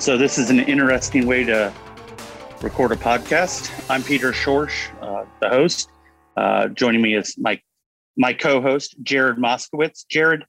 [0.00, 1.70] So, this is an interesting way to
[2.62, 3.70] record a podcast.
[3.90, 5.90] I'm Peter Schorsch, uh, the host.
[6.38, 7.60] Uh, joining me is my
[8.16, 10.06] my co-host Jared Moskowitz.
[10.08, 10.46] Jared,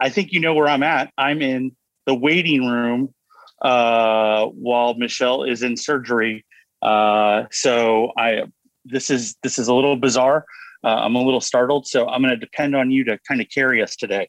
[0.00, 1.10] I think you know where I'm at.
[1.16, 1.74] I'm in
[2.04, 3.14] the waiting room
[3.62, 6.44] uh, while Michelle is in surgery.
[6.82, 8.42] Uh, so I
[8.84, 10.44] this is this is a little bizarre.
[10.84, 13.46] Uh, I'm a little startled, so I'm going to depend on you to kind of
[13.48, 14.28] carry us today.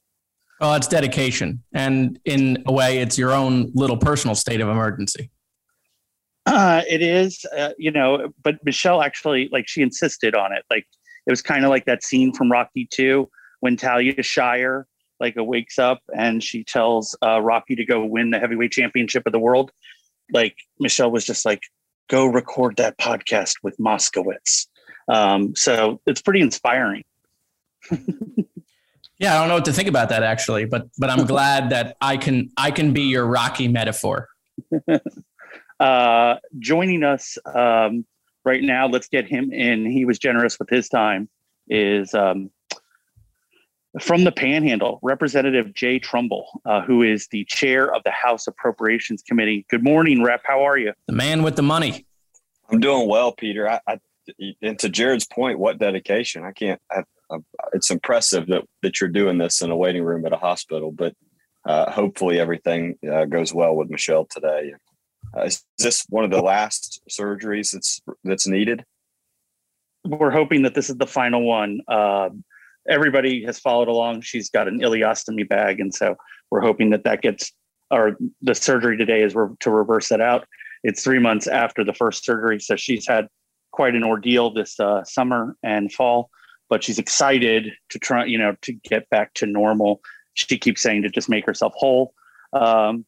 [0.62, 5.32] Well, it's dedication, and in a way, it's your own little personal state of emergency.
[6.46, 10.64] Uh, it is, uh, you know, but Michelle actually, like, she insisted on it.
[10.70, 10.86] Like,
[11.26, 13.28] it was kind of like that scene from Rocky 2
[13.60, 14.88] when Talia Shire
[15.22, 19.32] like wakes up and she tells uh, Rocky to go win the heavyweight championship of
[19.32, 19.72] the world.
[20.34, 21.62] Like Michelle was just like,
[22.10, 24.66] go record that podcast with Moskowitz.
[25.08, 27.04] Um, so it's pretty inspiring.
[29.22, 31.96] yeah, I don't know what to think about that actually, but but I'm glad that
[32.02, 34.28] I can I can be your Rocky metaphor.
[35.80, 38.04] uh, joining us um,
[38.44, 39.86] right now, let's get him in.
[39.86, 41.30] He was generous with his time.
[41.68, 42.50] Is um,
[44.00, 49.22] from the Panhandle, Representative Jay Trumbull, uh, who is the chair of the House Appropriations
[49.22, 49.68] Committee.
[49.70, 50.42] Good morning, Rep.
[50.44, 50.94] How are you?
[51.06, 52.08] The man with the money.
[52.72, 53.70] I'm doing well, Peter.
[53.70, 54.00] I, I
[54.64, 56.44] and to Jared's point, what dedication!
[56.44, 56.82] I can't.
[56.90, 57.04] I, I,
[57.74, 61.14] it's impressive that that you're doing this in a waiting room at a hospital, but
[61.66, 64.74] uh, hopefully everything uh, goes well with Michelle today.
[65.36, 68.84] Uh, is this one of the last surgeries that's that's needed?
[70.06, 71.82] We're hoping that this is the final one.
[71.88, 72.44] Um,
[72.90, 74.22] everybody has followed along.
[74.22, 76.16] She's got an ileostomy bag, and so
[76.50, 77.52] we're hoping that that gets
[77.92, 80.48] or the surgery today is re- to reverse that out.
[80.84, 83.28] It's three months after the first surgery, so she's had
[83.72, 86.30] quite an ordeal this uh, summer and fall,
[86.72, 90.00] but she's excited to try, you know, to get back to normal.
[90.36, 92.14] She keeps saying to just make herself whole.
[92.54, 93.06] Um,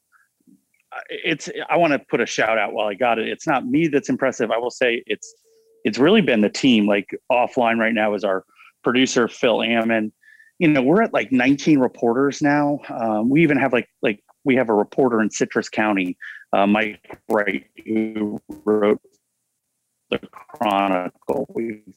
[1.07, 3.29] it's I want to put a shout out while I got it.
[3.29, 4.51] It's not me that's impressive.
[4.51, 5.33] I will say it's
[5.85, 6.87] it's really been the team.
[6.87, 8.43] Like offline right now is our
[8.83, 10.11] producer Phil Ammann.
[10.59, 12.79] You know, we're at like 19 reporters now.
[12.89, 16.17] Um, we even have like like we have a reporter in Citrus County,
[16.51, 19.01] uh, Mike Wright, who wrote
[20.11, 21.47] the Chronicle.
[21.55, 21.95] We've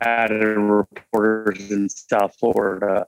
[0.00, 3.06] added reporters in South Florida.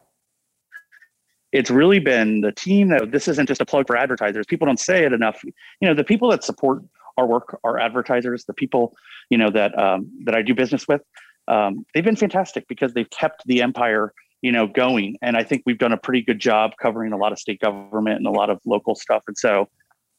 [1.52, 4.44] It's really been the team that this isn't just a plug for advertisers.
[4.46, 5.42] People don't say it enough.
[5.44, 6.82] You know, the people that support
[7.16, 8.44] our work are advertisers.
[8.44, 8.96] The people,
[9.30, 11.02] you know, that um, that I do business with
[11.48, 14.12] um, they've been fantastic because they've kept the empire
[14.42, 17.32] you know going and i think we've done a pretty good job covering a lot
[17.32, 19.68] of state government and a lot of local stuff and so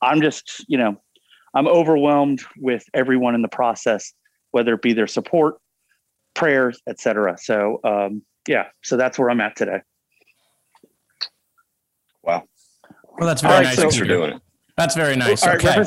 [0.02, 0.96] i'm just you know
[1.54, 4.14] i'm overwhelmed with everyone in the process
[4.52, 5.56] whether it be their support
[6.36, 9.80] prayers etc so um, yeah so that's where i'm at today
[12.24, 12.44] wow
[13.18, 14.42] well that's very right, nice so, for doing it
[14.78, 15.86] that's very nice okay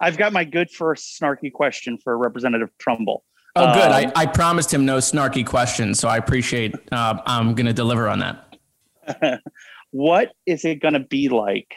[0.00, 3.24] i've got my good first snarky question for representative trumbull
[3.56, 3.84] Oh, good.
[3.84, 6.74] Um, I, I promised him no snarky questions, so I appreciate.
[6.90, 9.40] Uh, I'm going to deliver on that.
[9.90, 11.72] what is it going to be like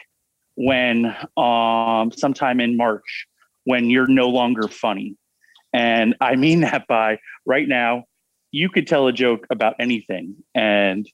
[0.56, 3.28] when, um, sometime in March,
[3.62, 5.16] when you're no longer funny?
[5.72, 8.04] And I mean that by right now,
[8.50, 11.06] you could tell a joke about anything, and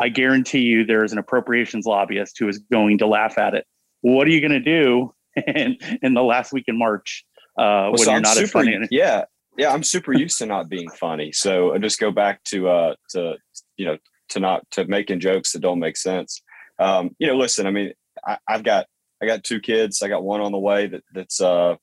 [0.00, 3.66] I guarantee you there is an appropriations lobbyist who is going to laugh at it.
[4.02, 5.14] What are you going to do
[5.46, 7.24] in, in the last week in March
[7.58, 8.78] uh, well, when so you're I'm not super, funny?
[8.90, 9.24] Yeah,
[9.56, 11.32] yeah, I'm super used to not being funny.
[11.32, 13.36] So I just go back to uh to
[13.76, 13.98] you know
[14.30, 16.42] to not to making jokes that don't make sense.
[16.78, 17.92] Um, you know, listen, I mean,
[18.26, 18.86] I, have got
[19.22, 20.02] I got two kids.
[20.02, 21.76] I got one on the way that that's uh,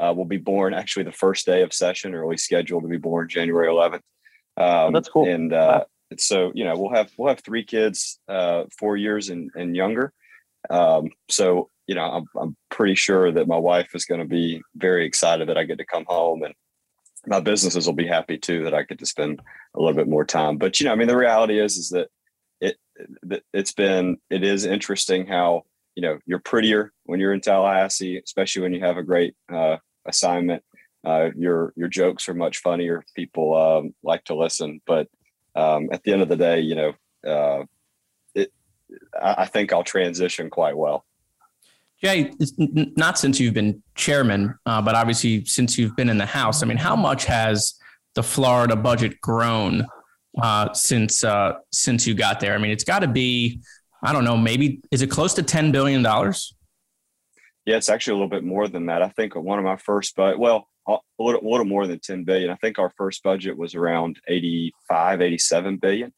[0.00, 2.88] uh will be born actually the first day of session, or at least scheduled to
[2.88, 3.94] be born January 11th.
[3.94, 4.02] Um,
[4.56, 5.28] oh, that's cool.
[5.28, 6.16] And uh, wow.
[6.18, 10.12] so you know we'll have we'll have three kids, uh, four years and and younger.
[10.68, 14.62] Um, so you know I'm I'm pretty sure that my wife is going to be
[14.76, 16.54] very excited that I get to come home and
[17.26, 19.40] my businesses will be happy too that I get to spend
[19.74, 20.56] a little bit more time.
[20.56, 22.08] But you know, I mean, the reality is is that
[22.60, 22.76] it
[23.52, 25.62] it's been it is interesting how
[25.94, 29.76] you know you're prettier when you're in Tallahassee, especially when you have a great uh,
[30.06, 30.62] assignment.
[31.04, 33.02] Uh, your your jokes are much funnier.
[33.14, 35.08] People um, like to listen, but
[35.54, 36.92] um, at the end of the day, you know,
[37.26, 37.64] uh,
[38.34, 38.52] it
[39.20, 41.04] I think I'll transition quite well.
[42.02, 42.32] Jay,
[42.96, 46.62] not since you've been chairman, uh, but obviously since you've been in the House.
[46.62, 47.74] I mean, how much has
[48.14, 49.86] the Florida budget grown
[50.40, 52.54] uh, since uh, since you got there?
[52.54, 53.60] I mean, it's got to be,
[54.02, 56.54] I don't know, maybe is it close to ten billion dollars?
[57.70, 59.00] Yeah, it's actually a little bit more than that.
[59.00, 62.24] I think one of my first, but well, a little, a little more than 10
[62.24, 62.50] billion.
[62.50, 66.12] I think our first budget was around 85, 87 billion.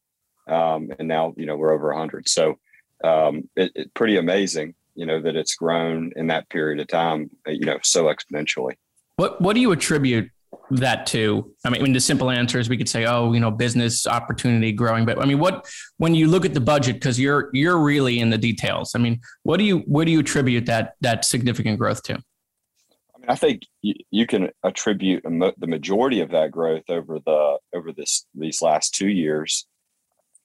[0.48, 2.26] Um, and now, you know, we're over 100.
[2.26, 2.58] So
[3.04, 4.74] um, it, pretty amazing.
[4.94, 8.76] you know, that it's grown in that period of time, you know, so exponentially.
[9.16, 10.30] What What do you attribute
[10.70, 11.52] that too.
[11.64, 15.04] I mean, the simple answer is we could say, oh, you know, business opportunity growing.
[15.04, 15.68] But I mean, what
[15.98, 18.92] when you look at the budget, because you're you're really in the details.
[18.94, 22.14] I mean, what do you what do you attribute that that significant growth to?
[22.14, 27.58] I mean, I think you, you can attribute the majority of that growth over the
[27.74, 29.66] over this these last two years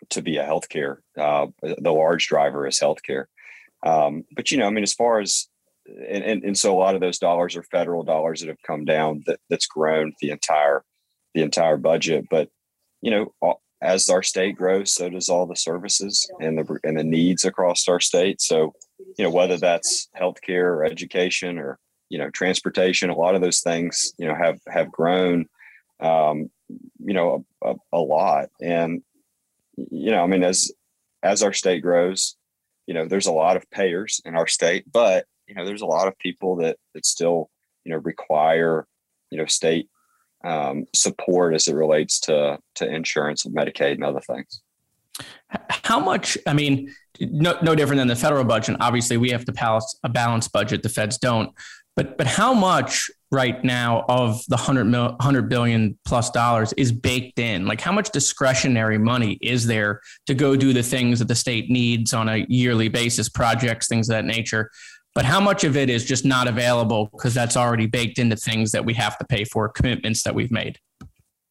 [0.09, 0.97] to be a healthcare.
[1.17, 3.25] Uh, the large driver is healthcare.
[3.85, 5.47] Um, but you know, I mean, as far as
[5.87, 8.85] and, and, and so a lot of those dollars are federal dollars that have come
[8.85, 10.83] down that that's grown the entire
[11.33, 12.25] the entire budget.
[12.29, 12.49] But
[13.01, 17.03] you know, as our state grows, so does all the services and the and the
[17.03, 18.41] needs across our state.
[18.41, 18.73] So
[19.17, 21.79] you know, whether that's healthcare or education or
[22.09, 25.45] you know transportation, a lot of those things you know have have grown.
[25.99, 26.51] Um,
[26.99, 29.01] you know, a, a, a lot, and
[29.77, 30.71] you know, I mean, as
[31.23, 32.35] as our state grows,
[32.87, 35.87] you know, there's a lot of payers in our state, but you know, there's a
[35.87, 37.49] lot of people that that still,
[37.83, 38.85] you know, require,
[39.31, 39.89] you know, state
[40.43, 44.61] um, support as it relates to to insurance and Medicaid and other things.
[45.69, 46.37] How much?
[46.45, 48.77] I mean, no, no different than the federal budget.
[48.79, 50.83] Obviously, we have to balance a balanced budget.
[50.83, 51.51] The feds don't.
[51.95, 56.91] But but how much right now of the 100 mil, 100 billion plus dollars is
[56.91, 57.65] baked in?
[57.65, 61.69] Like how much discretionary money is there to go do the things that the state
[61.71, 64.69] needs on a yearly basis, projects, things of that nature?
[65.17, 68.71] But how much of it is just not available because that's already baked into things
[68.73, 70.77] that we have to pay for, commitments that we've made?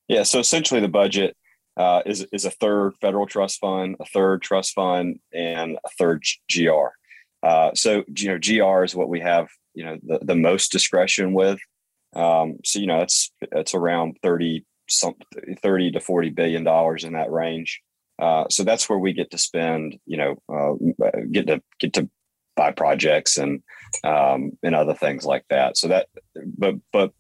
[0.07, 1.37] Yeah, so essentially the budget
[1.77, 6.23] uh, is is a third federal trust fund, a third trust fund, and a third
[6.49, 6.91] GR.
[7.43, 11.33] Uh, so you know, GR is what we have you know the, the most discretion
[11.33, 11.59] with.
[12.15, 15.17] Um, so you know it's it's around thirty some
[15.61, 17.83] thirty to forty billion dollars in that range.
[18.19, 22.09] Uh, so that's where we get to spend, you know, uh, get to get to
[22.56, 23.62] buy projects and
[24.05, 25.76] um, and other things like that.
[25.76, 26.08] So that,
[26.58, 27.12] but but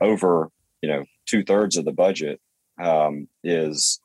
[0.00, 0.50] over
[0.82, 2.40] you know two thirds of the budget
[2.80, 4.00] um, is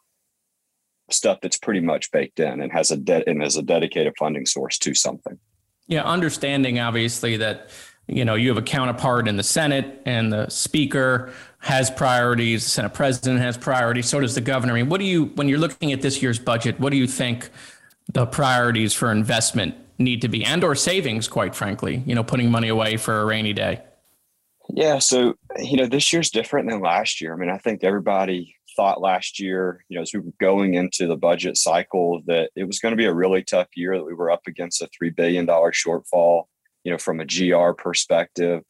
[1.09, 4.45] stuff that's pretty much baked in and has a debt and is a dedicated funding
[4.45, 5.37] source to something.
[5.87, 7.69] Yeah, understanding obviously that
[8.07, 12.69] you know you have a counterpart in the Senate and the Speaker has priorities, the
[12.69, 14.73] Senate President has priorities, so does the governor.
[14.73, 17.07] I mean, what do you when you're looking at this year's budget, what do you
[17.07, 17.49] think
[18.13, 22.51] the priorities for investment need to be and or savings, quite frankly, you know, putting
[22.51, 23.81] money away for a rainy day?
[24.73, 27.33] Yeah, so you know, this year's different than last year.
[27.33, 31.07] I mean, I think everybody thought last year, you know, as we were going into
[31.07, 34.13] the budget cycle, that it was going to be a really tough year, that we
[34.13, 36.43] were up against a $3 billion shortfall,
[36.83, 38.63] you know, from a GR perspective.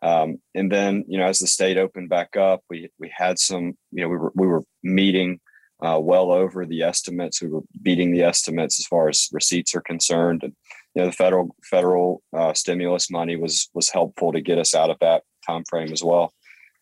[0.00, 3.76] Um, and then, you know, as the state opened back up, we, we had some,
[3.90, 5.40] you know, we were, we were meeting
[5.84, 7.42] uh, well over the estimates.
[7.42, 10.44] We were beating the estimates as far as receipts are concerned.
[10.44, 10.54] And,
[10.94, 14.90] you know, the federal, federal uh, stimulus money was, was helpful to get us out
[14.90, 16.32] of that time frame as well.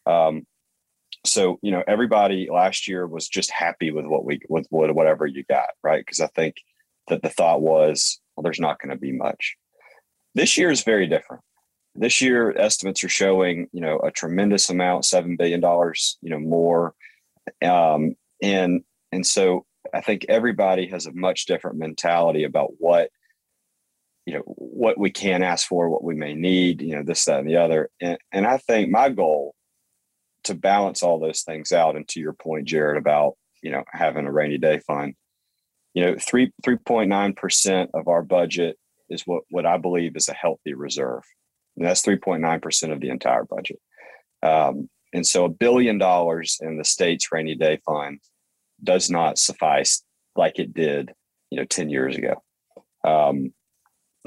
[0.06, 0.46] Um,
[1.26, 5.44] so you know everybody last year was just happy with what we with whatever you
[5.44, 6.04] got right?
[6.04, 6.56] Because i think
[7.08, 9.56] that the thought was well there's not going to be much.
[10.34, 11.42] This year is very different.
[11.94, 16.40] This year estimates are showing you know a tremendous amount seven billion dollars you know
[16.40, 16.94] more.
[17.62, 18.82] Um, and
[19.12, 19.64] and so
[19.94, 23.10] i think everybody has a much different mentality about what
[24.26, 27.40] you know what we can ask for what we may need you know this that
[27.40, 27.88] and the other.
[28.00, 29.54] And, and i think my goal
[30.44, 34.26] to balance all those things out and to your point jared about you know having
[34.26, 35.14] a rainy day fund
[35.94, 38.76] you know 3 3.9% of our budget
[39.08, 41.22] is what what i believe is a healthy reserve.
[41.76, 43.78] And that's 3.9% of the entire budget.
[44.42, 48.20] Um, and so a billion dollars in the state's rainy day fund
[48.82, 50.02] does not suffice
[50.36, 51.12] like it did
[51.50, 52.42] you know 10 years ago.
[53.04, 53.52] Um,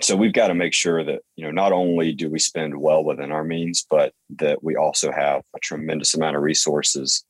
[0.03, 3.03] so we've got to make sure that you know not only do we spend well
[3.03, 7.23] within our means but that we also have a tremendous amount of resources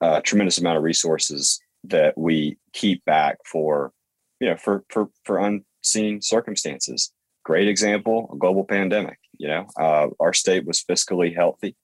[0.00, 3.92] a tremendous amount of resources that we keep back for
[4.40, 7.12] you know for for for unseen circumstances.
[7.44, 11.76] Great example a global pandemic you know uh, our state was fiscally healthy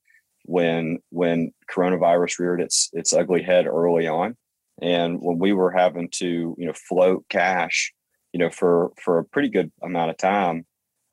[0.45, 4.37] when when coronavirus reared its its ugly head early on.
[4.81, 7.93] And when we were having to you know float cash
[8.33, 10.67] you know, for for a pretty good amount of time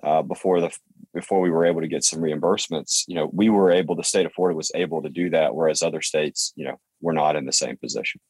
[0.03, 0.75] uh, before the
[1.13, 3.03] before we were able to get some reimbursements.
[3.07, 5.81] You know, we were able, the state of Florida was able to do that, whereas
[5.81, 8.21] other states, you know, were not in the same position.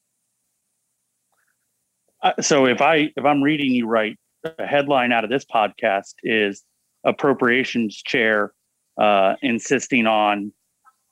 [2.21, 6.13] Uh, so if I if I'm reading you right, the headline out of this podcast
[6.23, 6.63] is
[7.05, 8.53] appropriations chair
[8.99, 10.51] uh, insisting on,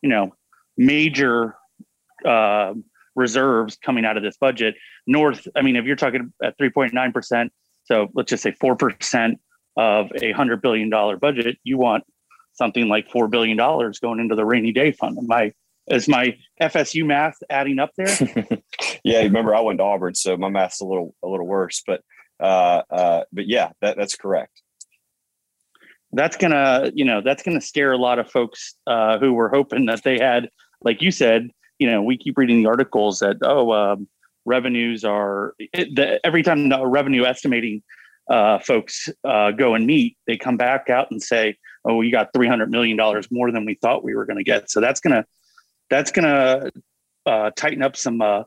[0.02, 0.34] you know,
[0.78, 1.56] major
[2.26, 2.74] uh,
[3.16, 4.76] reserves coming out of this budget.
[5.06, 7.54] North, I mean, if you're talking at 3.9 percent,
[7.88, 9.36] so let's just say 4%
[9.78, 12.04] of a hundred billion dollar budget, you want
[12.54, 15.18] something like four billion dollars going into the rainy day fund.
[15.18, 15.54] Am I
[15.90, 18.14] is my FSU math adding up there?
[19.06, 22.02] yeah, remember I went to Auburn, so my math's a little a little worse, but
[22.42, 24.62] uh, uh, but yeah, that, that's correct.
[26.12, 29.86] That's gonna, you know, that's gonna scare a lot of folks uh, who were hoping
[29.86, 30.50] that they had,
[30.82, 34.08] like you said, you know, we keep reading the articles that oh, um,
[34.48, 37.84] revenues are the, every time the revenue estimating
[38.30, 42.30] uh, folks uh, go and meet, they come back out and say, "Oh, we got
[42.34, 45.00] three hundred million dollars more than we thought we were going to get." So that's
[45.00, 45.26] gonna
[45.90, 46.72] that's gonna
[47.26, 48.44] uh, tighten up some uh,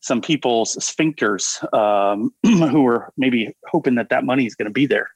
[0.00, 4.86] some people's sphincters um, who are maybe hoping that that money is going to be
[4.86, 5.08] there.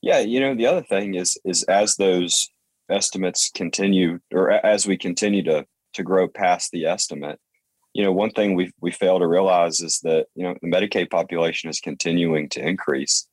[0.00, 2.48] Yeah, you know, the other thing is is as those
[2.90, 7.38] estimates continue, or as we continue to to grow past the estimate,
[7.94, 11.10] you know, one thing we we fail to realize is that you know the Medicaid
[11.10, 13.26] population is continuing to increase,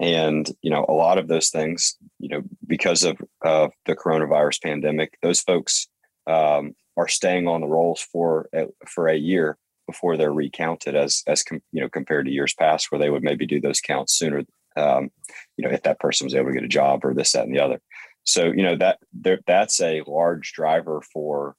[0.00, 4.62] and you know a lot of those things, you know, because of uh, the coronavirus
[4.62, 5.88] pandemic, those folks
[6.28, 8.48] um, are staying on the rolls for
[8.86, 12.92] for a year before they're recounted, as as com, you know compared to years past
[12.92, 14.44] where they would maybe do those counts sooner.
[14.76, 15.10] Um,
[15.56, 17.54] you know, if that person was able to get a job or this, that, and
[17.54, 17.80] the other.
[18.24, 21.56] So you know that there, that's a large driver for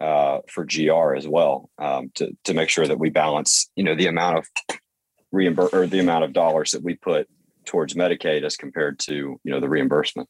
[0.00, 3.94] uh, for GR as well um, to to make sure that we balance you know
[3.94, 4.46] the amount of
[5.32, 7.28] reimburse or the amount of dollars that we put
[7.64, 10.28] towards Medicaid as compared to you know the reimbursement.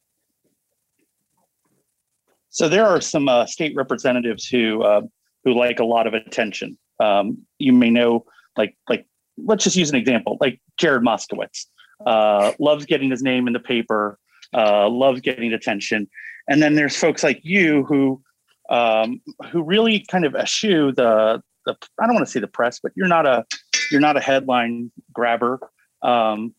[2.49, 5.01] So there are some uh, state representatives who uh,
[5.43, 6.77] who like a lot of attention.
[6.99, 8.25] Um, you may know,
[8.57, 9.05] like like
[9.37, 11.65] let's just use an example, like Jared Moskowitz
[12.05, 14.17] uh, loves getting his name in the paper,
[14.53, 16.09] uh, loves getting attention,
[16.49, 18.21] and then there's folks like you who
[18.69, 19.21] um,
[19.51, 22.91] who really kind of eschew the the I don't want to say the press, but
[22.95, 23.45] you're not a
[23.91, 25.59] you're not a headline grabber.
[26.01, 26.53] Um,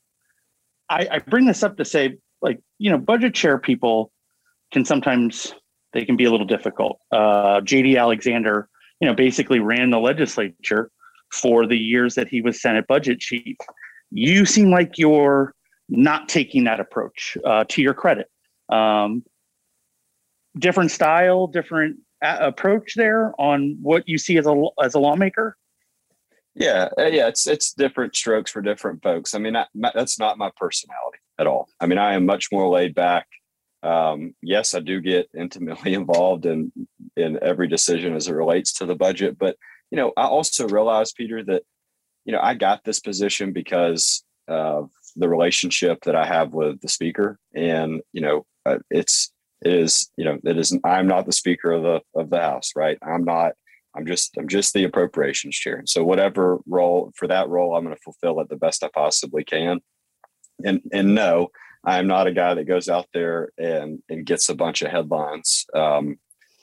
[0.88, 4.12] I, I bring this up to say, like you know, budget chair people
[4.72, 5.54] can sometimes
[5.92, 7.00] they can be a little difficult.
[7.10, 8.68] Uh, JD Alexander,
[9.00, 10.90] you know, basically ran the legislature
[11.32, 13.56] for the years that he was Senate budget chief.
[14.10, 15.54] You seem like you're
[15.88, 17.36] not taking that approach.
[17.44, 18.28] Uh, to your credit,
[18.68, 19.24] um,
[20.58, 25.56] different style, different a- approach there on what you see as a as a lawmaker?
[26.54, 29.34] Yeah, uh, yeah, it's it's different strokes for different folks.
[29.34, 31.68] I mean, I, my, that's not my personality at all.
[31.80, 33.26] I mean, I am much more laid back.
[33.82, 36.72] Um, yes, I do get intimately involved in
[37.16, 39.56] in every decision as it relates to the budget, but
[39.90, 41.62] you know, I also realize, Peter, that
[42.24, 46.88] you know I got this position because of the relationship that I have with the
[46.88, 48.78] speaker, and you know, uh,
[49.62, 52.98] is you know it is i'm not the speaker of the of the house right?
[53.02, 53.52] I'm not
[53.94, 55.82] i'm just i'm just the appropriations chair.
[55.86, 59.44] So whatever role for that role i'm going to fulfill it the best i possibly
[59.44, 59.80] can.
[60.64, 61.48] And and no
[61.84, 65.64] i'm not a guy that goes out there and and gets a bunch of headlines
[65.74, 66.18] um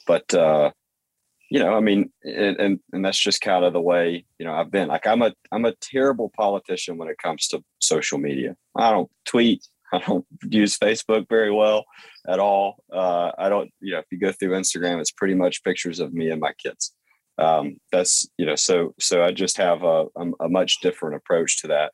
[0.06, 0.70] but uh
[1.50, 4.54] you know i mean and, and and that's just kind of the way you know
[4.54, 4.88] i've been.
[4.88, 8.56] Like i'm a i'm a terrible politician when it comes to social media.
[8.76, 11.86] I don't tweet I don't use Facebook very well
[12.28, 12.84] at all.
[12.92, 16.14] Uh, I don't, you know, if you go through Instagram, it's pretty much pictures of
[16.14, 16.94] me and my kids.
[17.38, 20.06] Um, that's, you know, so, so I just have a,
[20.40, 21.92] a, much different approach to that.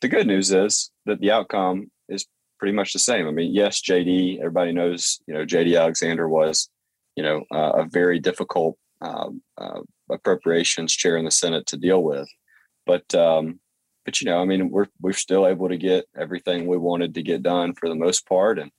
[0.00, 2.26] The good news is that the outcome is
[2.58, 3.28] pretty much the same.
[3.28, 6.70] I mean, yes, JD, everybody knows, you know, JD Alexander was,
[7.16, 12.02] you know, uh, a very difficult um, uh, appropriations chair in the Senate to deal
[12.02, 12.28] with.
[12.86, 13.60] But, um,
[14.04, 17.22] but you know, I mean, we're we're still able to get everything we wanted to
[17.22, 18.70] get done for the most part, and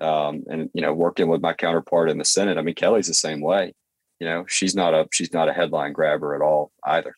[0.00, 2.58] um, and you know, working with my counterpart in the Senate.
[2.58, 3.74] I mean, Kelli's the same way.
[4.18, 7.14] You know, she's not a she's not a headline grabber at all either.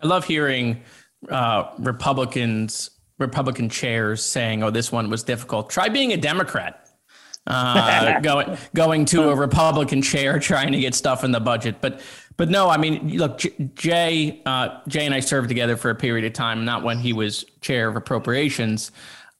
[0.00, 0.82] I love hearing
[1.28, 6.83] uh, Republicans Republican chairs saying, "Oh, this one was difficult." Try being a Democrat.
[7.46, 12.00] Uh, going going to a Republican chair trying to get stuff in the budget, but
[12.36, 13.40] but no, I mean, look,
[13.74, 17.12] Jay, uh, Jay and I served together for a period of time, not when he
[17.12, 18.90] was chair of appropriations,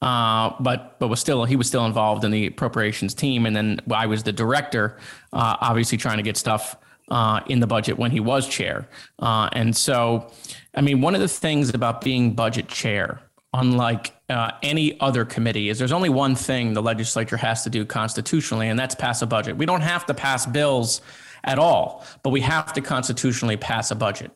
[0.01, 3.79] uh, but but was still he was still involved in the appropriations team, and then
[3.91, 4.97] I was the director,
[5.33, 6.77] uh, obviously trying to get stuff
[7.09, 8.87] uh, in the budget when he was chair,
[9.19, 10.31] uh, and so,
[10.73, 13.19] I mean, one of the things about being budget chair,
[13.55, 17.85] unlike uh, any other committee, is there's only one thing the legislature has to do
[17.85, 19.57] constitutionally, and that's pass a budget.
[19.57, 21.01] We don't have to pass bills
[21.45, 24.31] at all, but we have to constitutionally pass a budget.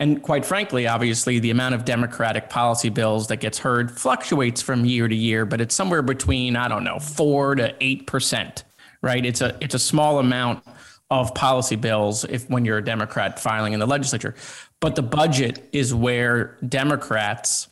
[0.00, 4.84] And quite frankly, obviously, the amount of Democratic policy bills that gets heard fluctuates from
[4.84, 8.64] year to year, but it's somewhere between, I don't know, four to eight percent,
[9.02, 9.24] right?
[9.24, 10.64] It's a it's a small amount
[11.10, 14.34] of policy bills if when you're a Democrat filing in the legislature.
[14.80, 17.68] But the budget is where Democrats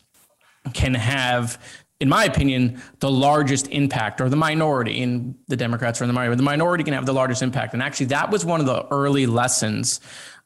[0.73, 1.59] can have
[2.03, 6.13] in my opinion, the largest impact, or the minority, in the Democrats are in the
[6.13, 7.75] minority, the minority can have the largest impact.
[7.75, 10.01] And actually, that was one of the early lessons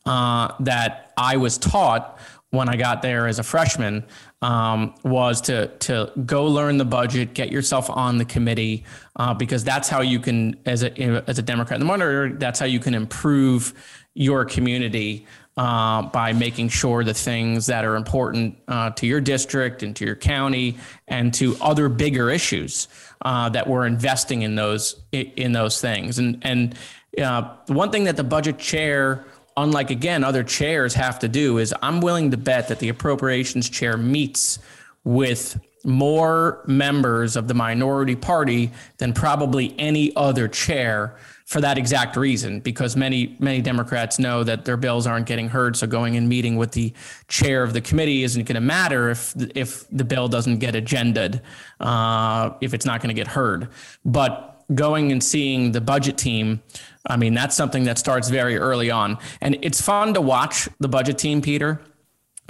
[0.05, 2.19] uh, that I was taught
[2.51, 4.05] when I got there as a freshman
[4.43, 8.85] um, was to to go learn the budget, get yourself on the committee,
[9.17, 10.93] uh, because that's how you can, as a
[11.27, 13.73] as a Democrat in the minority, that's how you can improve
[14.13, 15.27] your community
[15.57, 20.05] uh, by making sure the things that are important uh, to your district and to
[20.05, 20.77] your county
[21.09, 22.89] and to other bigger issues
[23.23, 26.19] uh, that we're investing in those in those things.
[26.19, 26.75] And and
[27.19, 29.25] uh, one thing that the budget chair
[29.57, 33.71] unlike again other chairs have to do is I'm willing to bet that the appropriations
[33.71, 34.59] chair meets
[35.05, 42.17] with more members of the minority party than probably any other chair for that exact
[42.17, 46.29] reason because many many democrats know that their bills aren't getting heard so going and
[46.29, 46.93] meeting with the
[47.29, 51.41] chair of the committee isn't going to matter if if the bill doesn't get agended
[51.81, 53.69] uh, if it's not going to get heard
[54.05, 56.61] but going and seeing the budget team
[57.09, 59.19] I mean, that's something that starts very early on.
[59.41, 61.81] And it's fun to watch the budget team, Peter.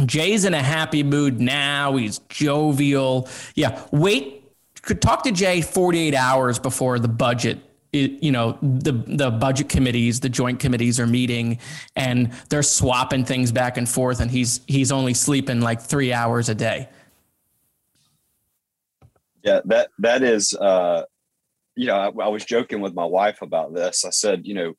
[0.04, 1.96] Jay's in a happy mood now.
[1.96, 3.28] He's jovial.
[3.54, 3.80] Yeah.
[3.92, 4.44] Wait,
[4.82, 7.58] could talk to Jay 48 hours before the budget
[7.92, 11.58] you know the the budget committees the joint committees are meeting
[11.94, 16.48] and they're swapping things back and forth and he's he's only sleeping like 3 hours
[16.48, 16.88] a day
[19.42, 21.04] yeah that that is uh
[21.76, 24.04] you know, I, I, was joking with my wife about this.
[24.04, 24.72] I said, you know,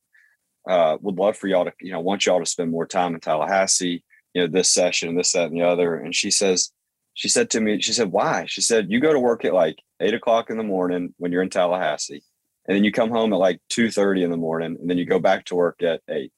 [0.68, 3.22] uh, would love for y'all to, you know, want y'all to spend more time in
[3.22, 5.96] Tallahassee, you know, this session, this, that, and the other.
[5.96, 6.72] And she says,
[7.14, 8.46] she said to me, she said, why?
[8.48, 11.44] She said, you go to work at like eight o'clock in the morning when you're
[11.44, 12.24] in Tallahassee,
[12.68, 15.06] and then you come home at like two thirty in the morning, and then you
[15.06, 16.32] go back to work at eight.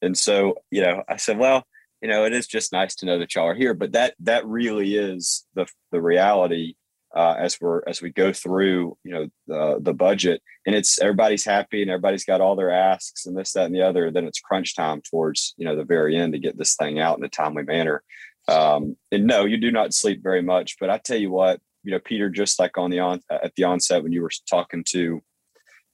[0.00, 1.64] And so, you know, I said, well,
[2.00, 4.46] you know, it is just nice to know that y'all are here, but that that
[4.46, 6.74] really is the the reality
[7.14, 10.42] uh, as we're as we go through you know the the budget.
[10.66, 13.82] And it's everybody's happy and everybody's got all their asks and this that and the
[13.82, 14.10] other.
[14.10, 17.18] Then it's crunch time towards you know the very end to get this thing out
[17.18, 18.02] in a timely manner.
[18.48, 20.76] Um, and no you do not sleep very much.
[20.80, 23.64] But i tell you what you know peter just like on the on at the
[23.64, 25.20] onset when you were talking to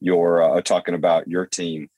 [0.01, 1.89] your uh, talking about your team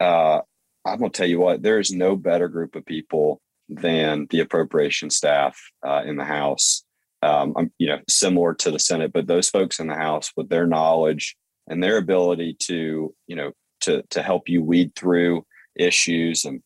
[0.00, 0.40] uh,
[0.84, 5.10] i'm to tell you what there is no better group of people than the appropriation
[5.10, 6.84] staff uh, in the house
[7.22, 10.48] um, I'm, you know, similar to the Senate, but those folks in the House with
[10.48, 11.36] their knowledge
[11.66, 15.44] and their ability to, you know, to to help you weed through
[15.76, 16.62] issues and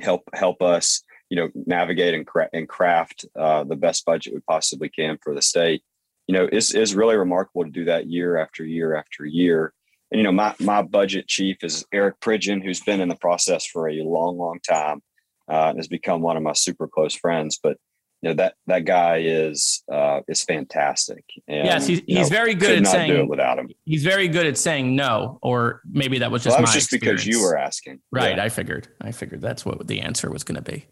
[0.00, 4.40] help help us, you know, navigate and, cra- and craft uh, the best budget we
[4.40, 5.82] possibly can for the state.
[6.26, 9.72] You know, is is really remarkable to do that year after year after year.
[10.10, 13.66] And you know, my my budget chief is Eric Pridgeon, who's been in the process
[13.66, 15.02] for a long, long time,
[15.50, 17.58] uh, and has become one of my super close friends.
[17.62, 17.76] But
[18.24, 21.24] you know that that guy is uh, is fantastic.
[21.46, 23.68] And, yes, he's, he's know, very good at saying without him.
[23.84, 26.90] He's very good at saying no, or maybe that was just well, that was just
[26.90, 27.24] experience.
[27.24, 28.00] because you were asking.
[28.10, 28.44] Right, yeah.
[28.44, 28.88] I figured.
[29.02, 30.86] I figured that's what the answer was going to be.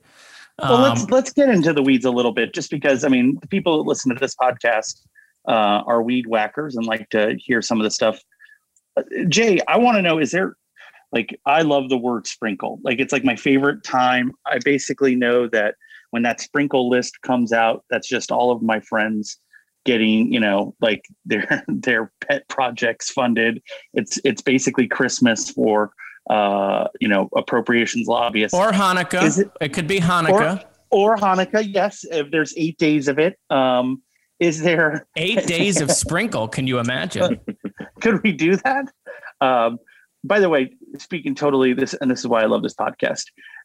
[0.58, 3.38] Well, um, let's let's get into the weeds a little bit, just because I mean,
[3.40, 5.00] the people that listen to this podcast
[5.48, 8.20] uh, are weed whackers and like to hear some of the stuff.
[9.28, 10.56] Jay, I want to know: is there
[11.12, 12.80] like I love the word sprinkle?
[12.82, 14.32] Like it's like my favorite time.
[14.46, 15.76] I basically know that
[16.10, 19.38] when that sprinkle list comes out, that's just all of my friends
[19.84, 23.62] getting, you know, like their their pet projects funded.
[23.94, 25.92] It's it's basically Christmas for
[26.30, 28.56] uh, you know, appropriations lobbyists.
[28.56, 29.38] Or Hanukkah.
[29.38, 30.64] It, it, could be Hanukkah.
[30.90, 32.04] Or, or, Hanukkah, yes.
[32.04, 33.38] If there's eight days of it.
[33.50, 34.02] Um,
[34.42, 36.48] is there eight days of sprinkle?
[36.48, 37.40] Can you imagine?
[38.00, 38.92] Could we do that?
[39.40, 39.78] Um,
[40.24, 43.24] by the way, speaking totally this, and this is why I love this podcast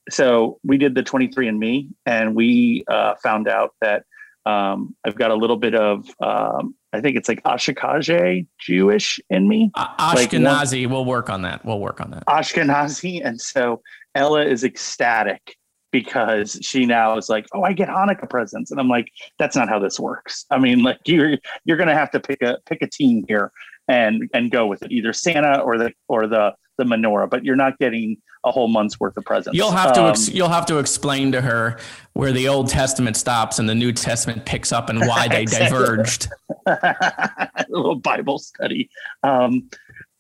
[0.10, 4.04] so we did the 23andMe, and we uh, found out that
[4.46, 9.48] um, I've got a little bit of, um, I think it's like Ashkenazi Jewish in
[9.48, 9.72] me.
[9.76, 10.84] Uh, Ashkenazi.
[10.84, 11.66] Like we'll work on that.
[11.66, 12.26] We'll work on that.
[12.28, 13.22] Ashkenazi.
[13.24, 13.82] And so
[14.16, 15.58] Ella is ecstatic
[15.91, 19.69] because she now is like, oh, I get Hanukkah presents, and I'm like, that's not
[19.69, 20.45] how this works.
[20.52, 23.52] I mean, like you're you're gonna have to pick a pick a team here
[23.88, 27.56] and and go with it, either Santa or the or the the menorah, but you're
[27.56, 29.58] not getting a whole month's worth of presents.
[29.58, 31.78] You'll have to ex- um, you'll have to explain to her
[32.13, 36.30] where the Old Testament stops and the New Testament picks up and why they diverged.
[36.65, 38.89] a little Bible study.
[39.23, 39.69] Um,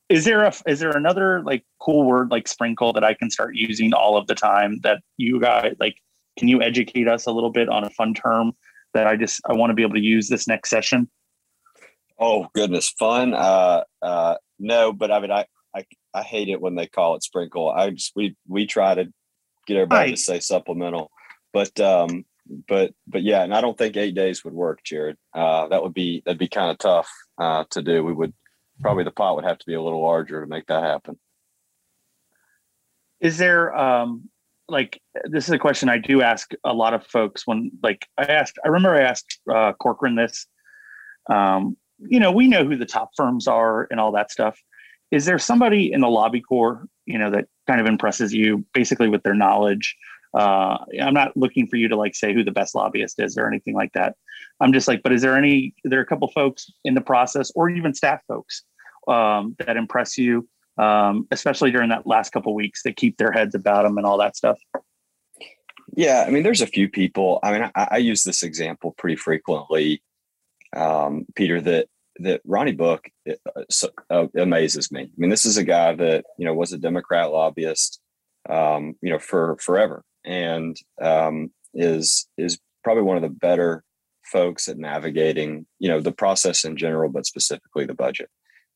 [0.09, 3.55] is there a is there another like cool word like sprinkle that I can start
[3.55, 5.97] using all of the time that you guys like?
[6.37, 8.53] Can you educate us a little bit on a fun term
[8.93, 11.09] that I just I want to be able to use this next session?
[12.19, 13.33] Oh goodness, fun.
[13.33, 17.23] Uh, uh, no, but I mean, I, I I hate it when they call it
[17.23, 17.69] sprinkle.
[17.69, 19.05] I just we we try to
[19.65, 20.15] get everybody right.
[20.15, 21.11] to say supplemental,
[21.53, 22.25] but um,
[22.67, 25.17] but but yeah, and I don't think eight days would work, Jared.
[25.33, 28.03] Uh, that would be that'd be kind of tough uh, to do.
[28.03, 28.33] We would
[28.81, 31.17] probably the pot would have to be a little larger to make that happen.
[33.19, 34.29] Is there um
[34.69, 38.25] like this is a question I do ask a lot of folks when like I
[38.25, 40.45] asked I remember I asked uh, Corcoran this.
[41.29, 44.59] Um, you know, we know who the top firms are and all that stuff.
[45.11, 49.07] Is there somebody in the lobby corps, you know, that kind of impresses you basically
[49.09, 49.95] with their knowledge?
[50.33, 53.47] Uh, I'm not looking for you to like say who the best lobbyist is or
[53.47, 54.15] anything like that.
[54.59, 55.73] I'm just like, but is there any?
[55.83, 58.63] There are a couple folks in the process, or even staff folks
[59.07, 63.55] um, that impress you um, especially during that last couple weeks that keep their heads
[63.55, 64.59] about them and all that stuff?
[65.95, 67.39] Yeah, I mean, there's a few people.
[67.41, 70.03] I mean, I, I use this example pretty frequently,
[70.75, 71.61] um, Peter.
[71.61, 71.87] That
[72.19, 73.61] that Ronnie Book uh,
[74.09, 75.03] uh, amazes me.
[75.03, 77.99] I mean, this is a guy that you know was a Democrat lobbyist,
[78.49, 83.83] um, you know, for forever, and um, is is probably one of the better
[84.23, 88.29] folks at navigating, you know, the process in general, but specifically the budget.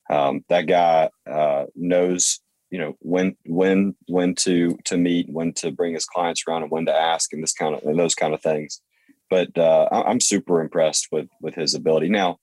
[0.10, 5.72] Um, that guy uh, knows, you know, when when when to to meet, when to
[5.72, 8.34] bring his clients around, and when to ask, and this kind of and those kind
[8.34, 8.82] of things.
[9.30, 12.10] But uh, I'm super impressed with with his ability.
[12.10, 12.40] Now,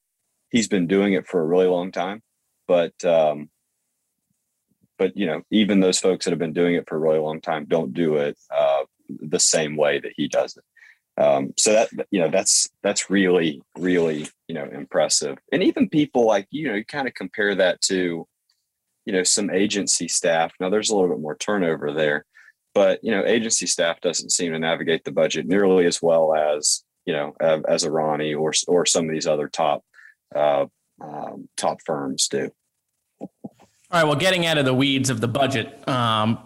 [0.50, 2.22] he's been doing it for a really long time,
[2.66, 3.48] but um,
[4.98, 7.40] but you know, even those folks that have been doing it for a really long
[7.40, 11.22] time don't do it uh, the same way that he does it.
[11.22, 15.38] Um, so that you know that's that's really really you know impressive.
[15.52, 18.26] And even people like you know you kind of compare that to
[19.04, 20.52] you know some agency staff.
[20.60, 22.24] Now there's a little bit more turnover there
[22.78, 26.84] but you know agency staff doesn't seem to navigate the budget nearly as well as
[27.06, 27.34] you know
[27.68, 29.82] as a ronnie or or some of these other top
[30.36, 30.66] uh,
[31.02, 32.50] um, top firms do.
[33.20, 33.28] All
[33.90, 36.38] right well getting out of the weeds of the budget um,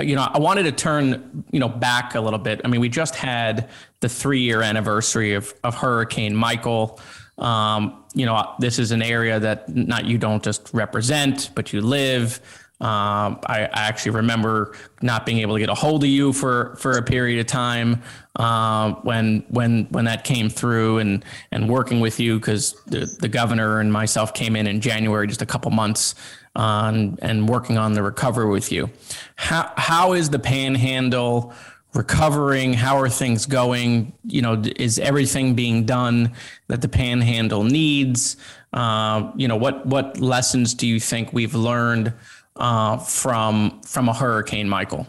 [0.00, 2.60] you know, I wanted to turn, you know, back a little bit.
[2.64, 3.68] I mean, we just had
[4.00, 6.98] the three year anniversary of, of Hurricane Michael.
[7.38, 11.80] Um, you know, this is an area that not you don't just represent, but you
[11.80, 12.40] live.
[12.80, 16.74] Um, I, I, actually remember not being able to get a hold of you for,
[16.80, 18.02] for a period of time
[18.34, 23.28] uh, when when when that came through, and and working with you because the, the
[23.28, 26.16] governor and myself came in in January, just a couple months
[26.54, 28.90] on and working on the recovery with you.
[29.36, 31.54] How how is the panhandle
[31.94, 32.72] recovering?
[32.72, 34.12] How are things going?
[34.24, 36.32] You know, is everything being done
[36.68, 38.36] that the panhandle needs?
[38.72, 42.12] Uh, you know, what what lessons do you think we've learned
[42.56, 45.06] uh, from from a hurricane, Michael?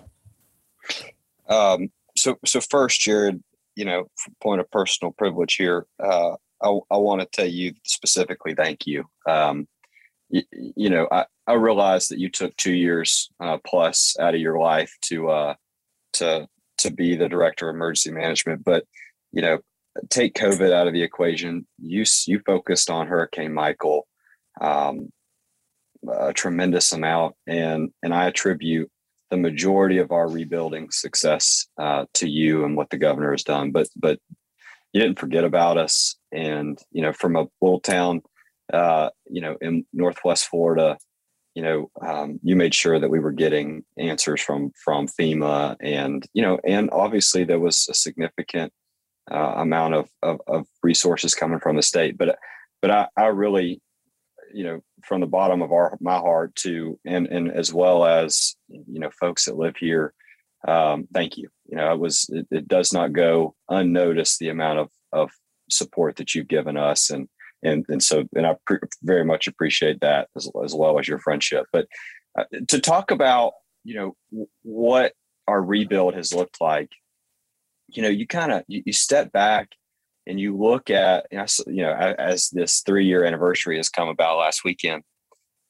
[1.49, 3.43] Um, so so first, Jared,
[3.75, 4.07] you know,
[4.41, 9.05] point of personal privilege here, uh, I, I want to tell you specifically, thank you.
[9.27, 9.67] Um,
[10.33, 14.41] you, you know, I, I realized that you took two years uh, plus out of
[14.41, 15.53] your life to uh,
[16.13, 16.47] to
[16.79, 18.85] to be the director of emergency management, but
[19.31, 19.59] you know,
[20.09, 21.67] take COVID out of the equation.
[21.79, 24.07] You you focused on Hurricane Michael
[24.59, 25.09] um,
[26.11, 28.89] a tremendous amount, and and I attribute
[29.29, 33.71] the majority of our rebuilding success uh, to you and what the governor has done.
[33.71, 34.19] But but
[34.93, 38.23] you didn't forget about us, and you know, from a little town
[38.71, 40.97] uh, you know, in Northwest Florida,
[41.55, 46.25] you know, um, you made sure that we were getting answers from from FEMA, and
[46.33, 48.71] you know, and obviously there was a significant
[49.31, 52.17] uh, amount of, of, of resources coming from the state.
[52.17, 52.37] But
[52.81, 53.81] but I, I really,
[54.53, 58.55] you know, from the bottom of our my heart to and and as well as
[58.67, 60.13] you know, folks that live here,
[60.67, 61.49] um, thank you.
[61.67, 65.31] You know, it was it, it does not go unnoticed the amount of of
[65.69, 67.27] support that you've given us and
[67.63, 71.19] and and so and I pre- very much appreciate that as, as well as your
[71.19, 71.65] friendship.
[71.71, 71.87] But
[72.37, 75.13] uh, to talk about you know w- what
[75.47, 76.89] our rebuild has looked like,
[77.89, 79.69] you know, you kind of you, you, step back
[80.25, 84.63] and you look at you know, as this three year anniversary has come about last
[84.63, 85.03] weekend.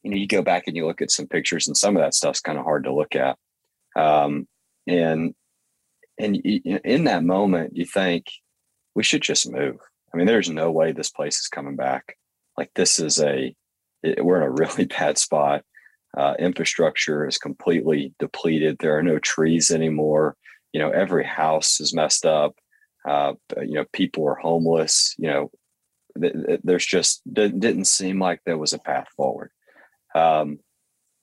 [0.03, 2.13] You know, you go back and you look at some pictures, and some of that
[2.13, 3.37] stuff's kind of hard to look at.
[3.95, 4.47] Um,
[4.85, 5.33] and
[6.19, 8.25] and in that moment, you think
[8.95, 9.77] we should just move
[10.13, 12.17] I mean, there's no way this place is coming back.
[12.57, 13.55] Like this is a,
[14.03, 15.63] it, we're in a really bad spot.
[16.15, 18.77] Uh, infrastructure is completely depleted.
[18.79, 20.35] There are no trees anymore.
[20.71, 22.55] You know, every house is messed up.
[23.07, 25.15] Uh, you know, people are homeless.
[25.17, 25.51] You know,
[26.21, 29.51] th- th- there's just didn't seem like there was a path forward.
[30.13, 30.59] Um,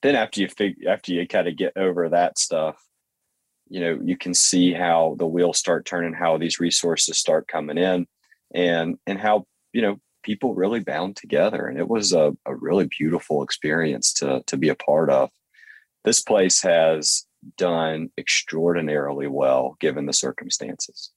[0.03, 2.83] then after you figure, after you kind of get over that stuff,
[3.69, 7.79] you know, you can see how the wheels start turning, how these resources start coming
[7.79, 8.07] in
[8.55, 12.87] and and how you know people really bound together and it was a, a really
[12.99, 15.31] beautiful experience to to be a part of
[16.05, 21.11] this place has done extraordinarily well given the circumstances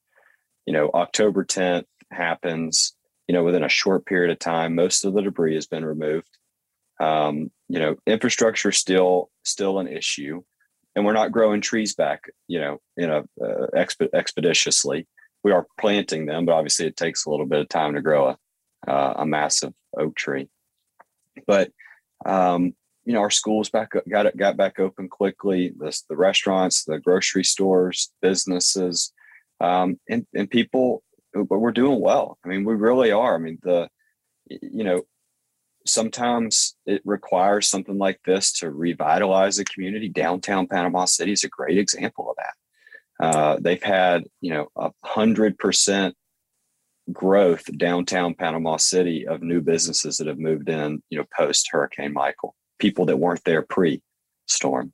[0.66, 2.94] you know, October 10th happens,
[3.28, 6.38] you know, within a short period of time, most of the debris has been removed.
[7.00, 10.44] Um, you know, infrastructure still still an issue,
[10.96, 15.08] and we're not growing trees back, you know, in a uh, exp- expeditiously.
[15.44, 18.30] We are planting them, but obviously it takes a little bit of time to grow
[18.30, 18.38] a
[18.88, 20.50] uh, a massive oak tree.
[21.48, 21.72] But
[22.26, 22.74] um,
[23.06, 25.74] you know, our schools back got it got back open quickly.
[25.78, 29.12] The, the restaurants, the grocery stores, businesses,
[29.60, 31.04] um, and and people.
[31.34, 32.38] But we're doing well.
[32.46, 33.36] I mean, we really are.
[33.36, 33.90] I mean, the
[34.48, 35.02] you know,
[35.86, 40.10] sometimes it requires something like this to revitalize a community.
[40.10, 42.54] Downtown Panama City is a great example of that.
[43.22, 46.16] Uh, they've had you know a hundred percent
[47.12, 52.14] growth downtown Panama City of new businesses that have moved in, you know, post Hurricane
[52.14, 54.02] Michael, people that weren't there pre
[54.48, 54.94] storm.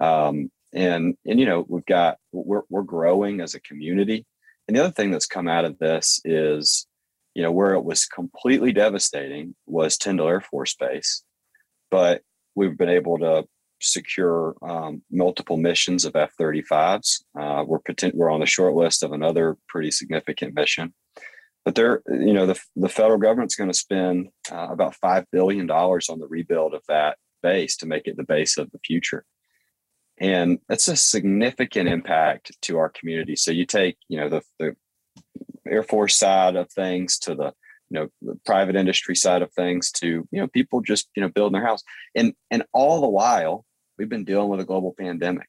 [0.00, 4.24] Um, and, and, you know, we've got, we're, we're growing as a community.
[4.68, 6.86] And the other thing that's come out of this is,
[7.34, 11.24] you know, where it was completely devastating was Tyndall Air Force Base,
[11.90, 12.22] but
[12.54, 13.44] we've been able to
[13.80, 17.22] secure um, multiple missions of F-35s.
[17.38, 17.80] Uh, we're
[18.14, 20.94] we're on the short list of another pretty significant mission.
[21.64, 25.66] But they're you know the, the federal government's going to spend uh, about five billion
[25.66, 29.24] dollars on the rebuild of that base to make it the base of the future.
[30.18, 33.36] And that's a significant impact to our community.
[33.36, 34.76] So you take you know the, the
[35.68, 37.52] air force side of things to the
[37.90, 41.28] you know the private industry side of things to you know people just you know
[41.28, 41.82] building their house.
[42.14, 43.64] And and all the while
[44.00, 45.48] we've been dealing with a global pandemic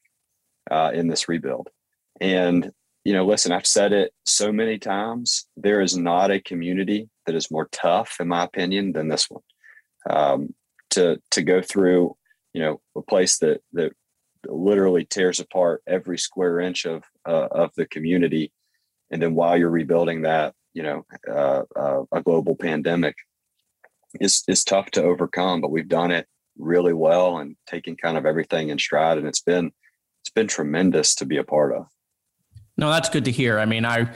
[0.70, 1.68] uh, in this rebuild
[2.20, 2.70] and
[3.04, 5.48] you know, listen, I've said it so many times.
[5.56, 9.42] There is not a community that is more tough, in my opinion, than this one.
[10.08, 10.54] Um,
[10.90, 12.16] to to go through,
[12.52, 13.92] you know, a place that that
[14.46, 18.52] literally tears apart every square inch of uh, of the community,
[19.10, 23.16] and then while you're rebuilding that, you know, uh, uh, a global pandemic
[24.20, 25.60] is is tough to overcome.
[25.60, 29.40] But we've done it really well and taking kind of everything in stride, and it's
[29.40, 29.72] been
[30.22, 31.86] it's been tremendous to be a part of.
[32.76, 33.58] No, that's good to hear.
[33.58, 34.10] I mean, I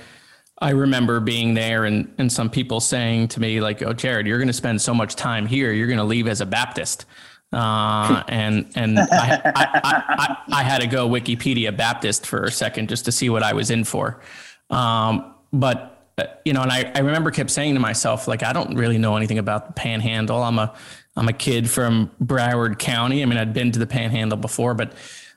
[0.59, 4.38] I remember being there and and some people saying to me like, "Oh, Jared, you're
[4.38, 5.72] going to spend so much time here.
[5.72, 7.05] You're going to leave as a Baptist."
[7.53, 12.88] Uh, and and I, I, I, I, had to go Wikipedia Baptist for a second
[12.88, 14.20] just to see what I was in for.
[14.68, 18.53] Um, but uh, you know, and I, I remember kept saying to myself like, I
[18.53, 20.42] don't really know anything about the Panhandle.
[20.42, 20.75] I'm a
[21.16, 23.22] I'm a kid from Broward County.
[23.22, 24.92] I mean, I'd been to the Panhandle before, but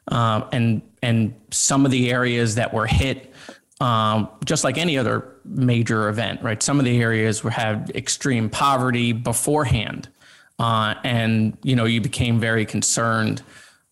[0.09, 3.33] um, and and some of the areas that were hit,
[3.79, 6.61] um, just like any other major event, right?
[6.61, 10.09] Some of the areas were had extreme poverty beforehand,
[10.57, 13.41] uh, and you know you became very concerned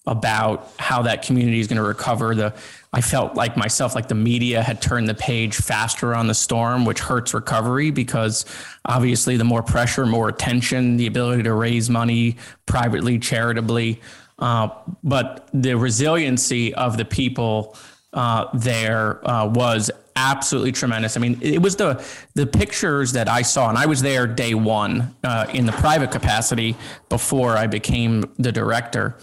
[0.08, 2.34] about how that community is going to recover.
[2.34, 2.56] The
[2.94, 6.86] I felt like myself like the media had turned the page faster on the storm,
[6.86, 8.46] which hurts recovery because
[8.86, 14.02] obviously the more pressure, more attention, the ability to raise money privately, charitably
[14.40, 14.70] uh,
[15.04, 17.76] but the resiliency of the people
[18.14, 21.16] uh, there uh, was absolutely tremendous.
[21.16, 22.04] I mean, it was the
[22.34, 26.12] the pictures that I saw, and I was there day one uh, in the private
[26.12, 26.76] capacity
[27.08, 29.18] before I became the director,